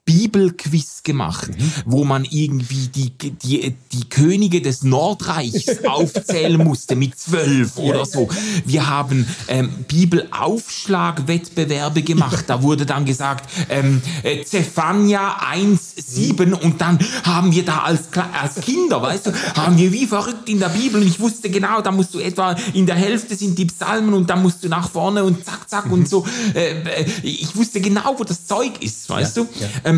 [0.08, 1.72] Bibelquiz gemacht, mhm.
[1.86, 8.30] wo man irgendwie die, die, die Könige des Nordreichs aufzählen musste mit zwölf oder so.
[8.66, 12.46] Wir haben ähm, Bibelaufschlagwettbewerbe gemacht.
[12.48, 18.62] Da wurde dann gesagt, ähm, äh, Zephania 1,7 und dann haben wir da als, als
[18.64, 21.92] Kinder, weißt du, haben wir wie verrückt in der Bibel und ich wusste genau, da
[21.92, 25.26] musst du etwa in der Hälfte sind die Psalmen und dann musst du nach vorne
[25.26, 25.94] und zack, zack mhm.
[25.94, 26.26] und so.
[26.54, 29.50] Äh, äh, ich wusste genau, wo das Zeug ist, weißt ja, du.
[29.60, 29.68] Ja.
[29.84, 29.97] Ähm,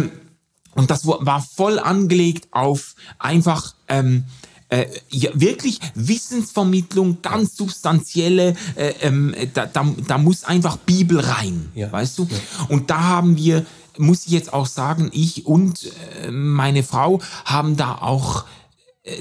[0.75, 4.25] und das war voll angelegt auf einfach ähm,
[4.69, 11.69] äh, ja, wirklich Wissensvermittlung, ganz substanzielle, äh, ähm, da, da, da muss einfach Bibel rein,
[11.73, 11.91] ja.
[11.91, 12.27] weißt du?
[12.29, 12.37] Ja.
[12.69, 13.65] Und da haben wir,
[13.97, 15.91] muss ich jetzt auch sagen, ich und
[16.23, 18.45] äh, meine Frau haben da auch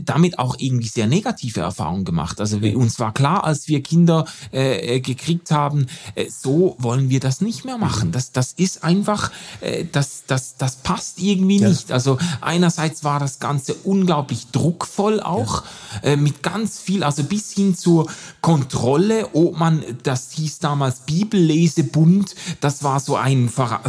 [0.03, 2.41] damit auch irgendwie sehr negative Erfahrungen gemacht.
[2.41, 7.11] Also wir, uns war klar, als wir Kinder äh, äh, gekriegt haben, äh, so wollen
[7.11, 8.11] wir das nicht mehr machen.
[8.11, 11.69] Das, das ist einfach, äh, das, das, das passt irgendwie ja.
[11.69, 11.93] nicht.
[11.93, 15.63] Also einerseits war das Ganze unglaublich druckvoll auch,
[16.03, 16.11] ja.
[16.11, 18.11] äh, mit ganz viel, also bis hin zur
[18.41, 23.81] Kontrolle, ob man, das hieß damals Bibellesebund, das war so ein, Ver,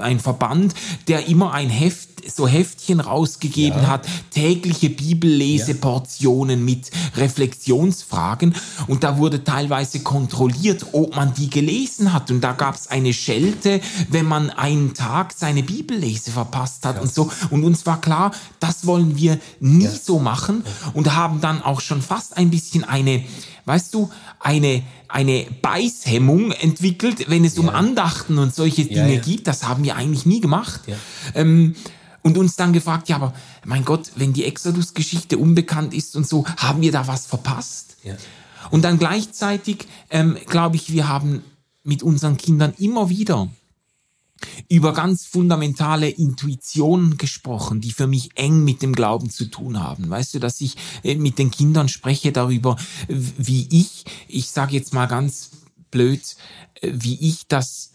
[0.00, 0.74] ein Verband,
[1.06, 3.88] der immer ein Heft so Heftchen rausgegeben ja.
[3.88, 6.64] hat, tägliche Bibelleseportionen ja.
[6.64, 8.54] mit Reflexionsfragen
[8.86, 13.12] und da wurde teilweise kontrolliert, ob man die gelesen hat und da gab es eine
[13.12, 17.02] Schelte, wenn man einen Tag seine Bibellese verpasst hat ja.
[17.02, 20.64] und so und uns war klar, das wollen wir nie so machen
[20.94, 23.24] und haben dann auch schon fast ein bisschen eine
[23.64, 24.10] weißt du,
[24.40, 27.62] eine, eine Beißhemmung entwickelt, wenn es ja.
[27.62, 29.46] um Andachten und solche Dinge ja, geht.
[29.46, 30.82] Das haben wir eigentlich nie gemacht.
[31.34, 31.74] Ähm,
[32.24, 36.44] und uns dann gefragt, ja, aber mein Gott, wenn die Exodus-Geschichte unbekannt ist und so,
[36.56, 37.98] haben wir da was verpasst?
[38.70, 41.44] Und dann gleichzeitig, ähm, glaube ich, wir haben
[41.84, 43.48] mit unseren Kindern immer wieder
[44.68, 50.08] über ganz fundamentale Intuitionen gesprochen, die für mich eng mit dem Glauben zu tun haben.
[50.08, 54.94] Weißt du, dass ich äh, mit den Kindern spreche darüber, wie ich, ich sage jetzt
[54.94, 55.50] mal ganz
[55.90, 56.22] blöd,
[56.80, 57.92] äh, wie ich das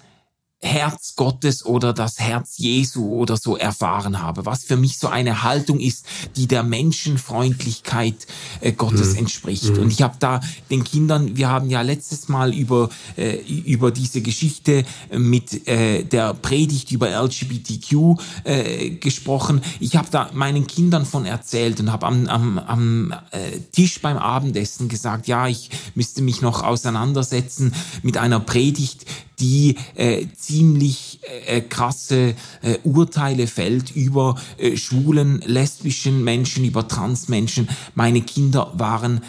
[0.62, 5.44] Herz Gottes oder das Herz Jesu oder so erfahren habe, was für mich so eine
[5.44, 6.06] Haltung ist,
[6.36, 8.28] die der Menschenfreundlichkeit
[8.60, 9.20] äh, Gottes mhm.
[9.20, 9.76] entspricht.
[9.76, 9.84] Mhm.
[9.84, 14.22] Und ich habe da den Kindern, wir haben ja letztes Mal über äh, über diese
[14.22, 14.84] Geschichte
[15.16, 19.62] mit äh, der Predigt über LGBTQ äh, gesprochen.
[19.80, 24.18] Ich habe da meinen Kindern von erzählt und habe am, am, am äh, Tisch beim
[24.18, 29.06] Abendessen gesagt, ja, ich müsste mich noch auseinandersetzen mit einer Predigt,
[29.40, 37.70] die äh, ziemlich äh, krasse äh, Urteile fällt über äh, schwulen, lesbischen Menschen, über Transmenschen.
[37.96, 39.22] Meine Kinder waren,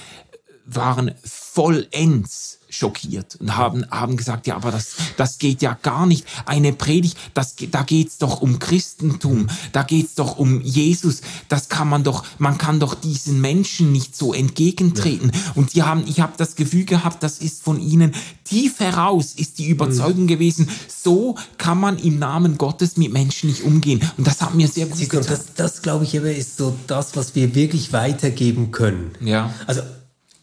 [0.67, 6.27] waren vollends schockiert und haben, haben gesagt, ja, aber das, das geht ja gar nicht.
[6.47, 11.21] Eine Predigt, das, da geht's doch um Christentum, da geht's doch um Jesus.
[11.49, 15.33] Das kann man doch, man kann doch diesen Menschen nicht so entgegentreten.
[15.35, 15.53] Ja.
[15.55, 18.15] Und die haben, ich habe das Gefühl gehabt, das ist von ihnen
[18.45, 20.29] tief heraus, ist die Überzeugung mhm.
[20.29, 24.01] gewesen, so kann man im Namen Gottes mit Menschen nicht umgehen.
[24.17, 25.27] Und das hat mir sehr gut gefallen.
[25.29, 29.13] Das, das glaube ich, aber ist so das, was wir wirklich weitergeben können.
[29.21, 29.55] Ja.
[29.67, 29.83] Also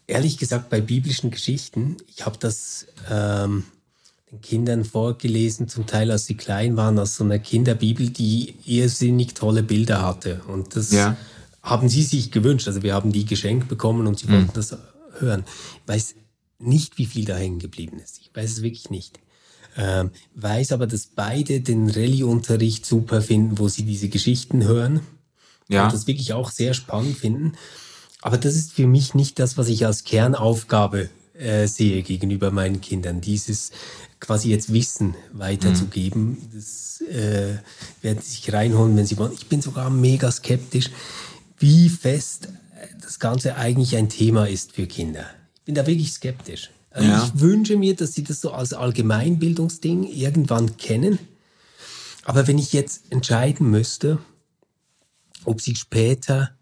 [0.08, 3.66] ehrlich gesagt bei biblischen Geschichten, ich habe das ähm,
[4.32, 9.34] den Kindern vorgelesen, zum Teil als sie klein waren, aus so einer Kinderbibel, die irrsinnig
[9.34, 10.41] tolle Bilder hatte.
[10.47, 11.16] Und das ja.
[11.62, 12.68] haben sie sich gewünscht.
[12.68, 14.34] Also wir haben die geschenkt bekommen und sie mhm.
[14.34, 14.76] wollten das
[15.20, 15.43] hören.
[15.84, 16.16] Ich weiß
[16.60, 18.20] nicht, wie viel da hängen geblieben ist.
[18.20, 19.20] Ich weiß es wirklich nicht.
[19.78, 25.01] Ähm, weiß aber, dass beide den Rallye-Unterricht super finden, wo sie diese Geschichten hören.
[25.70, 25.86] Ja.
[25.86, 27.53] Und das wirklich auch sehr spannend finden.
[28.28, 32.82] Aber das ist für mich nicht das, was ich als Kernaufgabe äh, sehe gegenüber meinen
[32.82, 33.22] Kindern.
[33.22, 33.72] Dieses
[34.20, 36.50] quasi jetzt Wissen weiterzugeben, mhm.
[36.54, 37.56] das äh,
[38.02, 39.32] werden sie sich reinholen, wenn sie wollen.
[39.32, 40.90] Ich bin sogar mega skeptisch,
[41.58, 42.50] wie fest
[43.02, 45.26] das Ganze eigentlich ein Thema ist für Kinder.
[45.56, 46.70] Ich bin da wirklich skeptisch.
[46.90, 47.24] Also ja.
[47.24, 51.18] Ich wünsche mir, dass sie das so als Allgemeinbildungsding irgendwann kennen.
[52.26, 54.18] Aber wenn ich jetzt entscheiden müsste,
[55.46, 56.57] ob sie später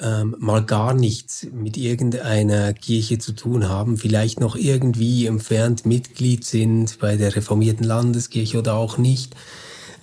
[0.00, 6.44] ähm, mal gar nichts mit irgendeiner Kirche zu tun haben, vielleicht noch irgendwie entfernt Mitglied
[6.44, 9.34] sind bei der reformierten Landeskirche oder auch nicht,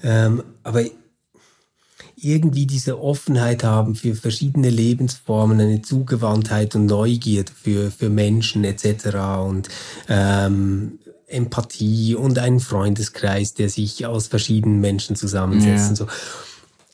[0.03, 0.83] ähm, aber
[2.17, 9.15] irgendwie diese Offenheit haben für verschiedene Lebensformen, eine Zugewandtheit und Neugier für, für Menschen etc.
[9.45, 9.69] und
[10.07, 15.89] ähm, Empathie und einen Freundeskreis, der sich aus verschiedenen Menschen zusammensetzt ja.
[15.89, 16.07] und so.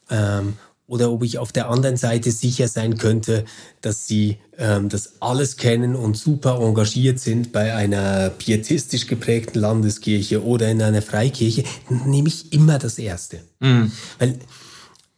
[0.09, 0.53] Ähm,
[0.91, 3.45] oder ob ich auf der anderen Seite sicher sein könnte,
[3.79, 10.43] dass sie ähm, das alles kennen und super engagiert sind bei einer pietistisch geprägten Landeskirche
[10.43, 13.39] oder in einer Freikirche, dann nehme ich immer das Erste.
[13.61, 13.89] Mhm.
[14.19, 14.37] Weil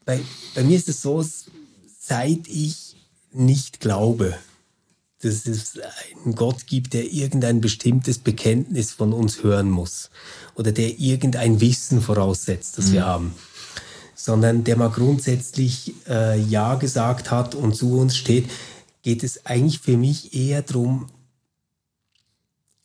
[0.06, 0.20] bei,
[0.54, 1.26] bei mir ist es so,
[2.00, 2.96] seit ich
[3.32, 4.36] nicht glaube,
[5.24, 5.80] dass es
[6.24, 10.12] einen Gott gibt, der irgendein bestimmtes Bekenntnis von uns hören muss
[10.54, 12.94] oder der irgendein Wissen voraussetzt, das mhm.
[12.94, 13.34] wir haben
[14.24, 18.50] sondern der mal grundsätzlich äh, Ja gesagt hat und zu uns steht,
[19.02, 21.08] geht es eigentlich für mich eher darum,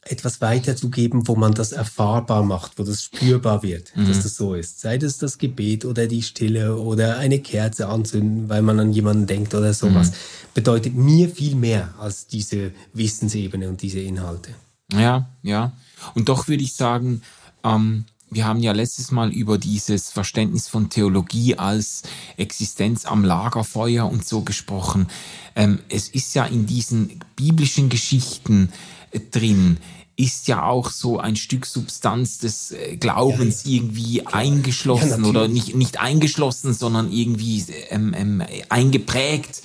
[0.02, 4.08] etwas weiterzugeben, wo man das erfahrbar macht, wo das spürbar wird, mhm.
[4.08, 4.80] dass das so ist.
[4.80, 9.28] Sei das das Gebet oder die Stille oder eine Kerze anzünden, weil man an jemanden
[9.28, 10.14] denkt oder sowas, mhm.
[10.54, 14.50] bedeutet mir viel mehr als diese Wissensebene und diese Inhalte.
[14.92, 15.70] Ja, ja.
[16.16, 17.22] Und doch würde ich sagen,
[17.62, 22.02] ähm, wir haben ja letztes Mal über dieses Verständnis von Theologie als
[22.36, 25.08] Existenz am Lagerfeuer und so gesprochen.
[25.56, 28.70] Ähm, es ist ja in diesen biblischen Geschichten
[29.12, 29.78] äh, drin,
[30.16, 33.76] ist ja auch so ein Stück Substanz des äh, Glaubens ja, ja.
[33.76, 39.62] irgendwie eingeschlossen ja, oder nicht, nicht eingeschlossen, sondern irgendwie ähm, ähm, eingeprägt.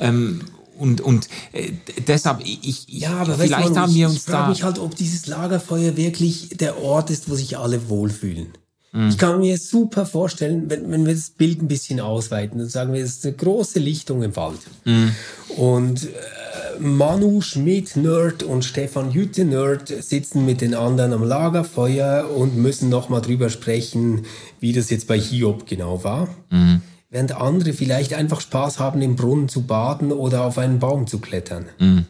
[0.00, 0.42] Ähm,
[0.78, 1.72] und, und äh,
[2.06, 4.32] deshalb, ich, ja, aber vielleicht man, haben wir uns ich da.
[4.32, 8.48] Ich frage mich halt, ob dieses Lagerfeuer wirklich der Ort ist, wo sich alle wohlfühlen.
[8.92, 9.08] Mhm.
[9.08, 12.92] Ich kann mir super vorstellen, wenn, wenn wir das Bild ein bisschen ausweiten, dann sagen
[12.92, 14.60] wir, es ist eine große Lichtung im Wald.
[14.84, 15.12] Mhm.
[15.56, 22.30] Und äh, Manu Schmidt, Nerd und Stefan Jütte, Nerd, sitzen mit den anderen am Lagerfeuer
[22.34, 24.26] und müssen nochmal drüber sprechen,
[24.60, 26.28] wie das jetzt bei Hiob genau war.
[26.50, 26.82] Mhm
[27.14, 31.20] während andere vielleicht einfach Spaß haben, im Brunnen zu baden oder auf einen Baum zu
[31.20, 31.66] klettern.
[31.78, 32.06] Mhm.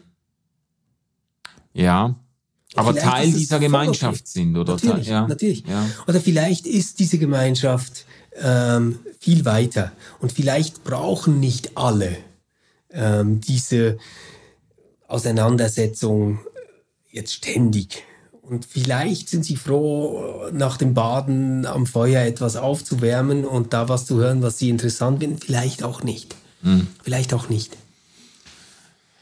[1.73, 2.15] Ja.
[2.73, 4.31] Aber vielleicht Teil dieser Gemeinschaft okay.
[4.31, 4.73] sind, oder?
[4.73, 5.27] Natürlich, ja.
[5.27, 5.63] natürlich.
[5.67, 5.85] Ja.
[6.07, 8.07] Oder vielleicht ist diese Gemeinschaft
[8.41, 9.91] ähm, viel weiter.
[10.17, 12.17] Und vielleicht brauchen nicht alle
[12.89, 13.99] ähm, diese
[15.07, 16.39] Auseinandersetzung
[17.11, 18.03] jetzt ständig.
[18.47, 24.05] Und vielleicht sind sie froh, nach dem Baden am Feuer etwas aufzuwärmen und da was
[24.05, 25.39] zu hören, was sie interessant finden.
[25.39, 26.35] Vielleicht auch nicht.
[26.61, 26.87] Mhm.
[27.01, 27.75] Vielleicht auch nicht.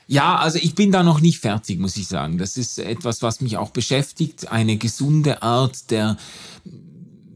[0.07, 2.37] Ja, also ich bin da noch nicht fertig, muss ich sagen.
[2.37, 4.51] Das ist etwas, was mich auch beschäftigt.
[4.51, 6.17] Eine gesunde Art der,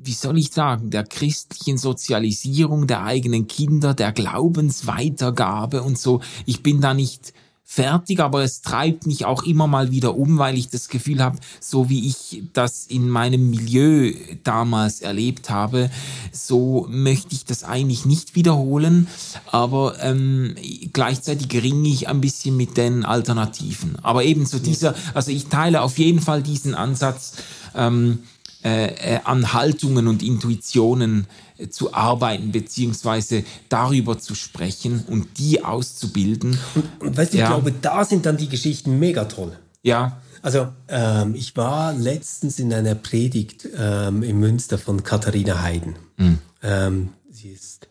[0.04, 6.22] wie soll ich sagen, der christlichen Sozialisierung der eigenen Kinder, der Glaubensweitergabe und so.
[6.46, 7.34] Ich bin da nicht
[7.70, 11.38] fertig, aber es treibt mich auch immer mal wieder um, weil ich das Gefühl habe,
[11.60, 14.14] so wie ich das in meinem Milieu
[14.46, 15.92] damals erlebt habe,
[16.32, 19.08] so möchte ich das eigentlich nicht wiederholen,
[19.52, 20.56] aber ähm,
[20.94, 23.98] gleichzeitig ringe ich ein bisschen mit den Alternativen.
[24.02, 27.34] Aber ebenso dieser, also ich teile auf jeden Fall diesen Ansatz
[27.76, 28.20] ähm,
[28.64, 31.28] äh, äh an Haltungen und Intuitionen
[31.70, 36.58] zu arbeiten, beziehungsweise darüber zu sprechen und die auszubilden.
[36.76, 37.44] Und, und weißt du, ja.
[37.46, 39.58] ich glaube, da sind dann die Geschichten mega toll.
[39.82, 40.22] Ja.
[40.42, 45.96] Also ähm, ich war letztens in einer Predigt ähm, in Münster von Katharina Heiden.
[46.18, 46.40] Mhm.
[46.62, 47.88] Ähm, sie ist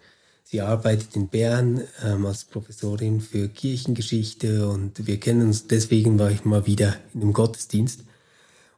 [0.48, 6.30] Sie arbeitet in Bern ähm, als Professorin für Kirchengeschichte und wir kennen uns, deswegen war
[6.30, 8.04] ich mal wieder in einem Gottesdienst.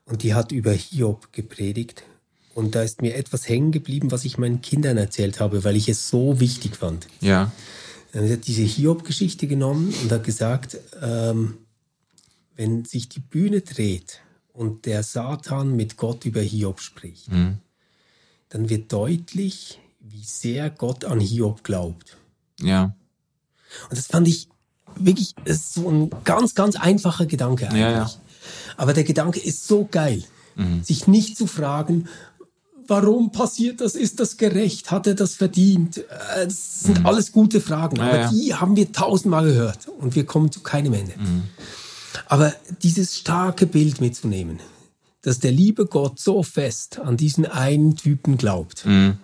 [0.06, 2.04] Und die hat über Hiob gepredigt
[2.58, 5.88] und da ist mir etwas hängen geblieben, was ich meinen Kindern erzählt habe, weil ich
[5.88, 7.06] es so wichtig fand.
[7.20, 7.52] Ja.
[8.12, 11.58] Sie hat diese Hiob-Geschichte genommen und hat gesagt, ähm,
[12.56, 17.58] wenn sich die Bühne dreht und der Satan mit Gott über Hiob spricht, mhm.
[18.48, 22.16] dann wird deutlich, wie sehr Gott an Hiob glaubt.
[22.60, 22.96] Ja.
[23.88, 24.48] Und das fand ich
[24.96, 27.82] wirklich, so ein ganz, ganz einfacher Gedanke eigentlich.
[27.82, 28.10] Ja, ja.
[28.76, 30.24] Aber der Gedanke ist so geil,
[30.56, 30.82] mhm.
[30.82, 32.08] sich nicht zu fragen,
[32.88, 33.94] warum passiert das?
[33.94, 34.90] Ist das gerecht?
[34.90, 35.98] Hat er das verdient?
[35.98, 37.06] Äh, das sind mhm.
[37.06, 38.30] alles gute Fragen, aber ja.
[38.30, 41.12] die haben wir tausendmal gehört und wir kommen zu keinem Ende.
[41.16, 41.44] Mhm.
[42.26, 44.60] Aber dieses starke Bild mitzunehmen,
[45.22, 49.18] dass der liebe Gott so fest an diesen einen Typen glaubt, mhm.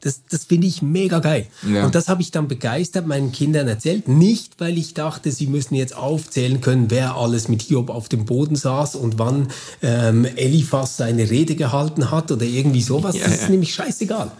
[0.00, 1.46] Das, das finde ich mega geil.
[1.68, 1.84] Ja.
[1.84, 4.08] Und das habe ich dann begeistert meinen Kindern erzählt.
[4.08, 8.24] Nicht, weil ich dachte, sie müssen jetzt aufzählen können, wer alles mit Hiob auf dem
[8.24, 9.48] Boden saß und wann
[9.82, 13.16] ähm, Eliphas seine Rede gehalten hat oder irgendwie sowas.
[13.16, 13.48] Ja, das ist ja.
[13.50, 14.30] nämlich scheißegal.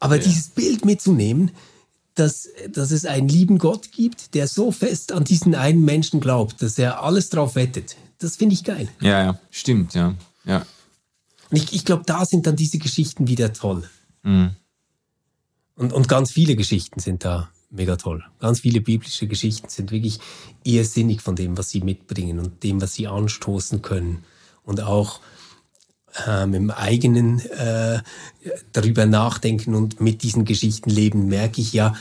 [0.00, 1.50] Aber dieses Bild mitzunehmen,
[2.14, 6.62] dass, dass es einen lieben Gott gibt, der so fest an diesen einen Menschen glaubt,
[6.62, 8.88] dass er alles drauf wettet, das finde ich geil.
[9.00, 10.14] Ja, ja, stimmt, ja.
[10.44, 10.66] ja.
[11.50, 13.88] Und ich, ich glaube, da sind dann diese Geschichten wieder toll.
[14.28, 14.50] Mhm.
[15.74, 18.24] Und, und ganz viele Geschichten sind da mega toll.
[18.40, 20.18] Ganz viele biblische Geschichten sind wirklich
[20.64, 24.24] irrsinnig von dem, was sie mitbringen und dem, was sie anstoßen können.
[24.64, 25.20] Und auch
[26.26, 28.00] ähm, im eigenen äh,
[28.72, 31.94] darüber nachdenken und mit diesen Geschichten leben, merke ich ja,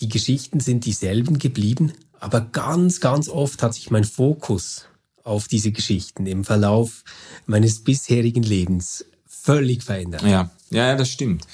[0.00, 4.86] die Geschichten sind dieselben geblieben, aber ganz, ganz oft hat sich mein Fokus
[5.22, 7.04] auf diese Geschichten im Verlauf
[7.46, 10.22] meines bisherigen Lebens völlig verändert.
[10.22, 11.46] Ja, ja, das stimmt.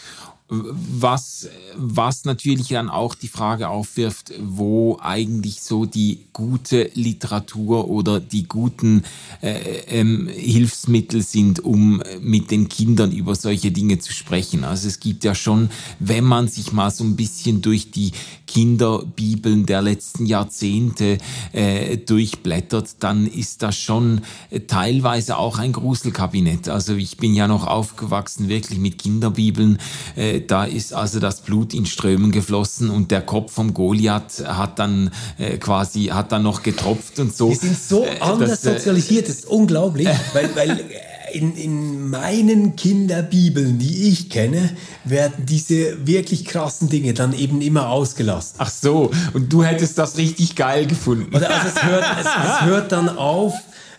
[0.51, 1.46] Was,
[1.76, 8.49] was natürlich dann auch die Frage aufwirft, wo eigentlich so die gute Literatur oder die
[8.49, 9.03] guten
[9.42, 14.64] äh, ähm, Hilfsmittel sind, um mit den Kindern über solche Dinge zu sprechen.
[14.64, 15.68] Also es gibt ja schon,
[15.99, 18.12] wenn man sich mal so ein bisschen durch die
[18.46, 21.18] Kinderbibeln der letzten Jahrzehnte
[21.53, 24.22] äh, durchblättert, dann ist das schon
[24.66, 26.70] teilweise auch ein Gruselkabinett.
[26.70, 29.78] Also ich bin ja noch aufgewachsen wirklich mit Kinderbibeln.
[30.16, 34.78] Äh, da ist also das Blut in Strömen geflossen und der Kopf vom Goliath hat
[34.78, 37.51] dann äh, quasi, hat dann noch getropft und so.
[37.51, 40.84] Wir sind so äh, anders das, äh, sozialisiert, das ist unglaublich, weil, weil
[41.32, 44.70] in, in meinen Kinderbibeln, die ich kenne,
[45.05, 48.57] werden diese wirklich krassen Dinge dann eben immer ausgelassen.
[48.59, 51.34] Ach so, und du hättest das richtig geil gefunden.
[51.34, 53.55] Oder also es hört, es, es hört dann auf,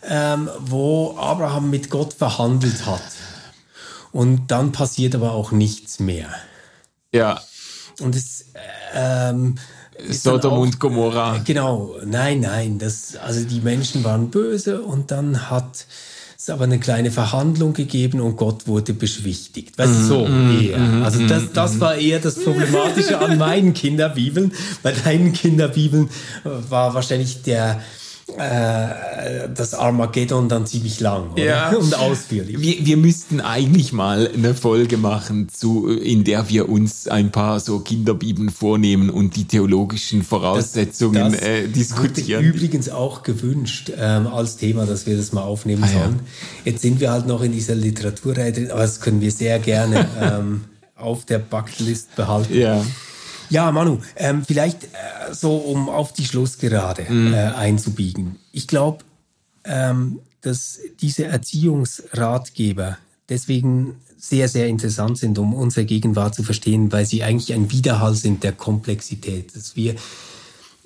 [0.08, 3.02] ähm, wo Abraham mit Gott verhandelt hat.
[4.12, 6.30] Und dann passiert aber auch nichts mehr.
[7.12, 7.42] Ja.
[8.00, 8.46] Und es
[8.94, 9.56] ähm,
[10.10, 11.40] Sodom auch, und Gomorra.
[11.44, 12.80] Genau, nein, nein.
[12.80, 15.86] Das, also die Menschen waren böse und dann hat
[16.38, 19.78] es aber eine kleine Verhandlung gegeben und Gott wurde beschwichtigt.
[19.78, 20.80] Weißt du, so mm, eher.
[20.80, 24.54] Mm, also das, mm, das war eher das Problematische an meinen Kinderbibeln.
[24.82, 26.10] Bei deinen Kinderbibeln
[26.44, 27.80] war wahrscheinlich der, äh,
[28.38, 31.32] das Armageddon dann ziemlich lang?
[31.36, 31.70] Ja.
[31.76, 32.60] und ausführlich.
[32.60, 37.60] Wir, wir müssten eigentlich mal eine Folge machen, zu, in der wir uns ein paar
[37.60, 42.44] so Kinderbibeln vornehmen und die theologischen Voraussetzungen das, das äh, diskutieren.
[42.44, 46.20] Übrigens auch gewünscht ähm, als Thema, dass wir das mal aufnehmen ah, sollen.
[46.20, 46.72] Ja.
[46.72, 50.08] Jetzt sind wir halt noch in dieser Literaturreihe drin, aber das können wir sehr gerne
[50.22, 50.62] ähm,
[50.96, 52.58] auf der Bucketlist behalten.
[52.58, 52.84] Ja.
[53.50, 57.34] Ja, Manu, ähm, vielleicht äh, so, um auf die Schlussgerade mhm.
[57.34, 58.38] äh, einzubiegen.
[58.52, 59.04] Ich glaube,
[59.64, 62.98] ähm, dass diese Erziehungsratgeber
[63.28, 68.16] deswegen sehr, sehr interessant sind, um unsere Gegenwart zu verstehen, weil sie eigentlich ein Widerhall
[68.16, 69.56] sind der Komplexität.
[69.56, 69.96] Dass wir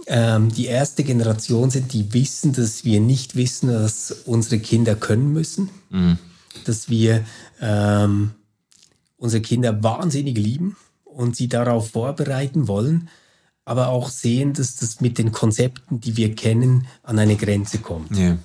[0.08, 5.34] ähm, die erste Generation sind, die wissen, dass wir nicht wissen, was unsere Kinder können
[5.34, 5.70] müssen.
[5.90, 6.18] Mhm.
[6.66, 7.26] Dass wir
[7.60, 8.32] ähm,
[9.18, 10.76] unsere Kinder wahnsinnig lieben
[11.14, 13.10] und sie darauf vorbereiten wollen,
[13.66, 18.18] aber auch sehen, dass das mit den Konzepten, die wir kennen, an eine Grenze kommt.
[18.18, 18.38] Ja.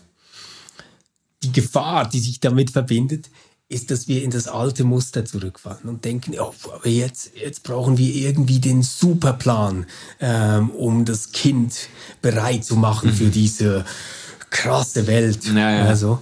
[1.43, 3.31] Die Gefahr, die sich damit verbindet,
[3.69, 7.99] ist, dass wir in das alte Muster zurückfallen und denken, oh, aber jetzt, jetzt brauchen
[7.99, 9.87] wir irgendwie den Superplan,
[10.21, 11.89] ähm, um das Kind
[12.23, 13.15] bereit zu machen mhm.
[13.15, 13.85] für diese
[14.51, 15.45] krasse Welt.
[15.45, 15.85] Ja, ja.
[15.85, 16.19] Also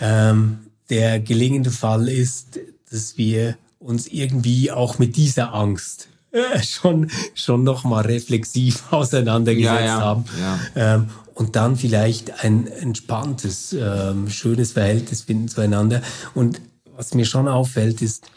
[0.00, 0.58] ähm,
[0.90, 2.58] der gelingende Fall ist,
[2.90, 9.84] dass wir uns irgendwie auch mit dieser Angst äh, schon, schon nochmal reflexiv auseinandergesetzt ja,
[9.84, 10.00] ja.
[10.00, 10.24] haben.
[10.38, 10.60] Ja.
[10.76, 16.02] Ähm, und dann vielleicht ein entspanntes, ähm, schönes Verhältnis finden zueinander.
[16.34, 18.30] Und was mir schon auffällt, ist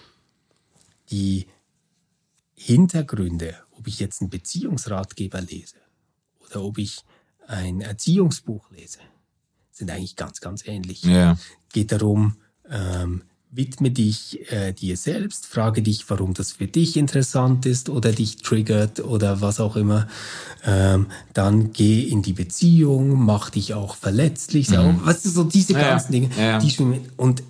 [1.12, 1.48] die
[2.56, 5.76] Hintergründe, ob ich jetzt einen Beziehungsratgeber lese
[6.46, 7.04] oder ob ich
[7.46, 9.00] ein Erziehungsbuch lese,
[9.72, 11.04] sind eigentlich ganz, ganz ähnlich.
[11.04, 11.38] Ja.
[11.74, 12.38] Geht darum,
[12.70, 13.24] ähm,
[13.56, 18.38] widme dich äh, dir selbst, frage dich, warum das für dich interessant ist oder dich
[18.38, 20.08] triggert oder was auch immer.
[20.66, 24.70] Ähm, dann geh in die Beziehung, mach dich auch verletzlich.
[24.70, 24.74] Mhm.
[24.74, 26.30] So, weißt du, so diese ja, ganzen Dinge.
[26.38, 26.60] Ja.
[26.60, 26.74] Die
[27.18, 27.44] und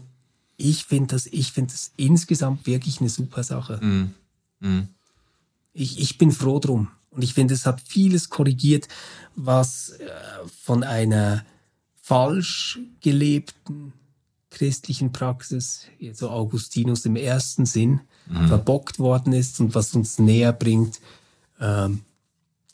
[0.57, 3.79] ich finde das, ich finde das insgesamt wirklich eine super Sache.
[3.81, 4.13] Mhm.
[4.59, 4.87] Mhm.
[5.73, 6.89] Ich, ich bin froh drum.
[7.11, 8.87] Und ich finde, es hat vieles korrigiert,
[9.35, 10.09] was äh,
[10.63, 11.45] von einer
[12.01, 13.93] falsch gelebten
[14.53, 18.47] christlichen Praxis, so Augustinus im ersten Sinn, mhm.
[18.47, 21.01] verbockt worden ist und was uns näher bringt,
[21.59, 22.01] ähm,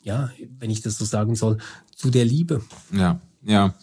[0.02, 1.58] ja, wenn ich das so sagen soll,
[1.94, 2.62] zu der Liebe.
[2.92, 3.74] Ja, ja.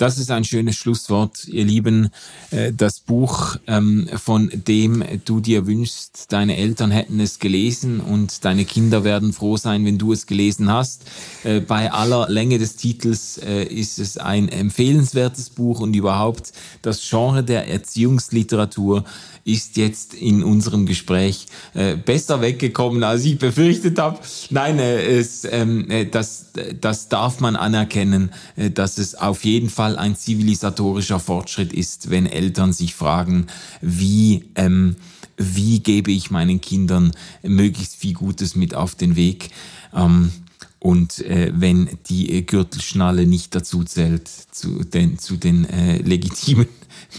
[0.00, 2.08] Das ist ein schönes Schlusswort, ihr Lieben.
[2.50, 8.46] Äh, das Buch, ähm, von dem du dir wünschst, deine Eltern hätten es gelesen und
[8.46, 11.02] deine Kinder werden froh sein, wenn du es gelesen hast.
[11.44, 17.06] Äh, bei aller Länge des Titels äh, ist es ein empfehlenswertes Buch und überhaupt das
[17.06, 19.04] Genre der Erziehungsliteratur
[19.50, 24.18] ist jetzt in unserem Gespräch äh, besser weggekommen, als ich befürchtet habe.
[24.50, 26.46] Nein, äh, es, ähm, äh, das,
[26.80, 32.26] das darf man anerkennen, äh, dass es auf jeden Fall ein zivilisatorischer Fortschritt ist, wenn
[32.26, 33.46] Eltern sich fragen,
[33.80, 34.96] wie, ähm,
[35.36, 39.50] wie gebe ich meinen Kindern möglichst viel Gutes mit auf den Weg.
[39.94, 40.30] Ähm,
[40.78, 46.68] und äh, wenn die Gürtelschnalle nicht dazu zählt zu den, zu den äh, legitimen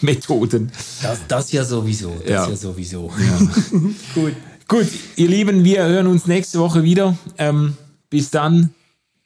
[0.01, 0.71] Methoden.
[1.01, 2.15] Das, das ja sowieso.
[2.19, 3.11] Das ja, ja sowieso.
[3.19, 3.47] Ja.
[4.15, 4.35] Gut.
[4.67, 4.87] Gut,
[5.17, 7.17] ihr Lieben, wir hören uns nächste Woche wieder.
[7.37, 7.75] Ähm,
[8.09, 8.69] bis dann,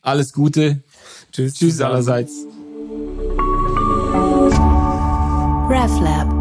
[0.01, 0.81] alles Gute.
[1.31, 1.53] Tschüss.
[1.53, 2.31] Tschüss allerseits.
[5.69, 6.34] RefLab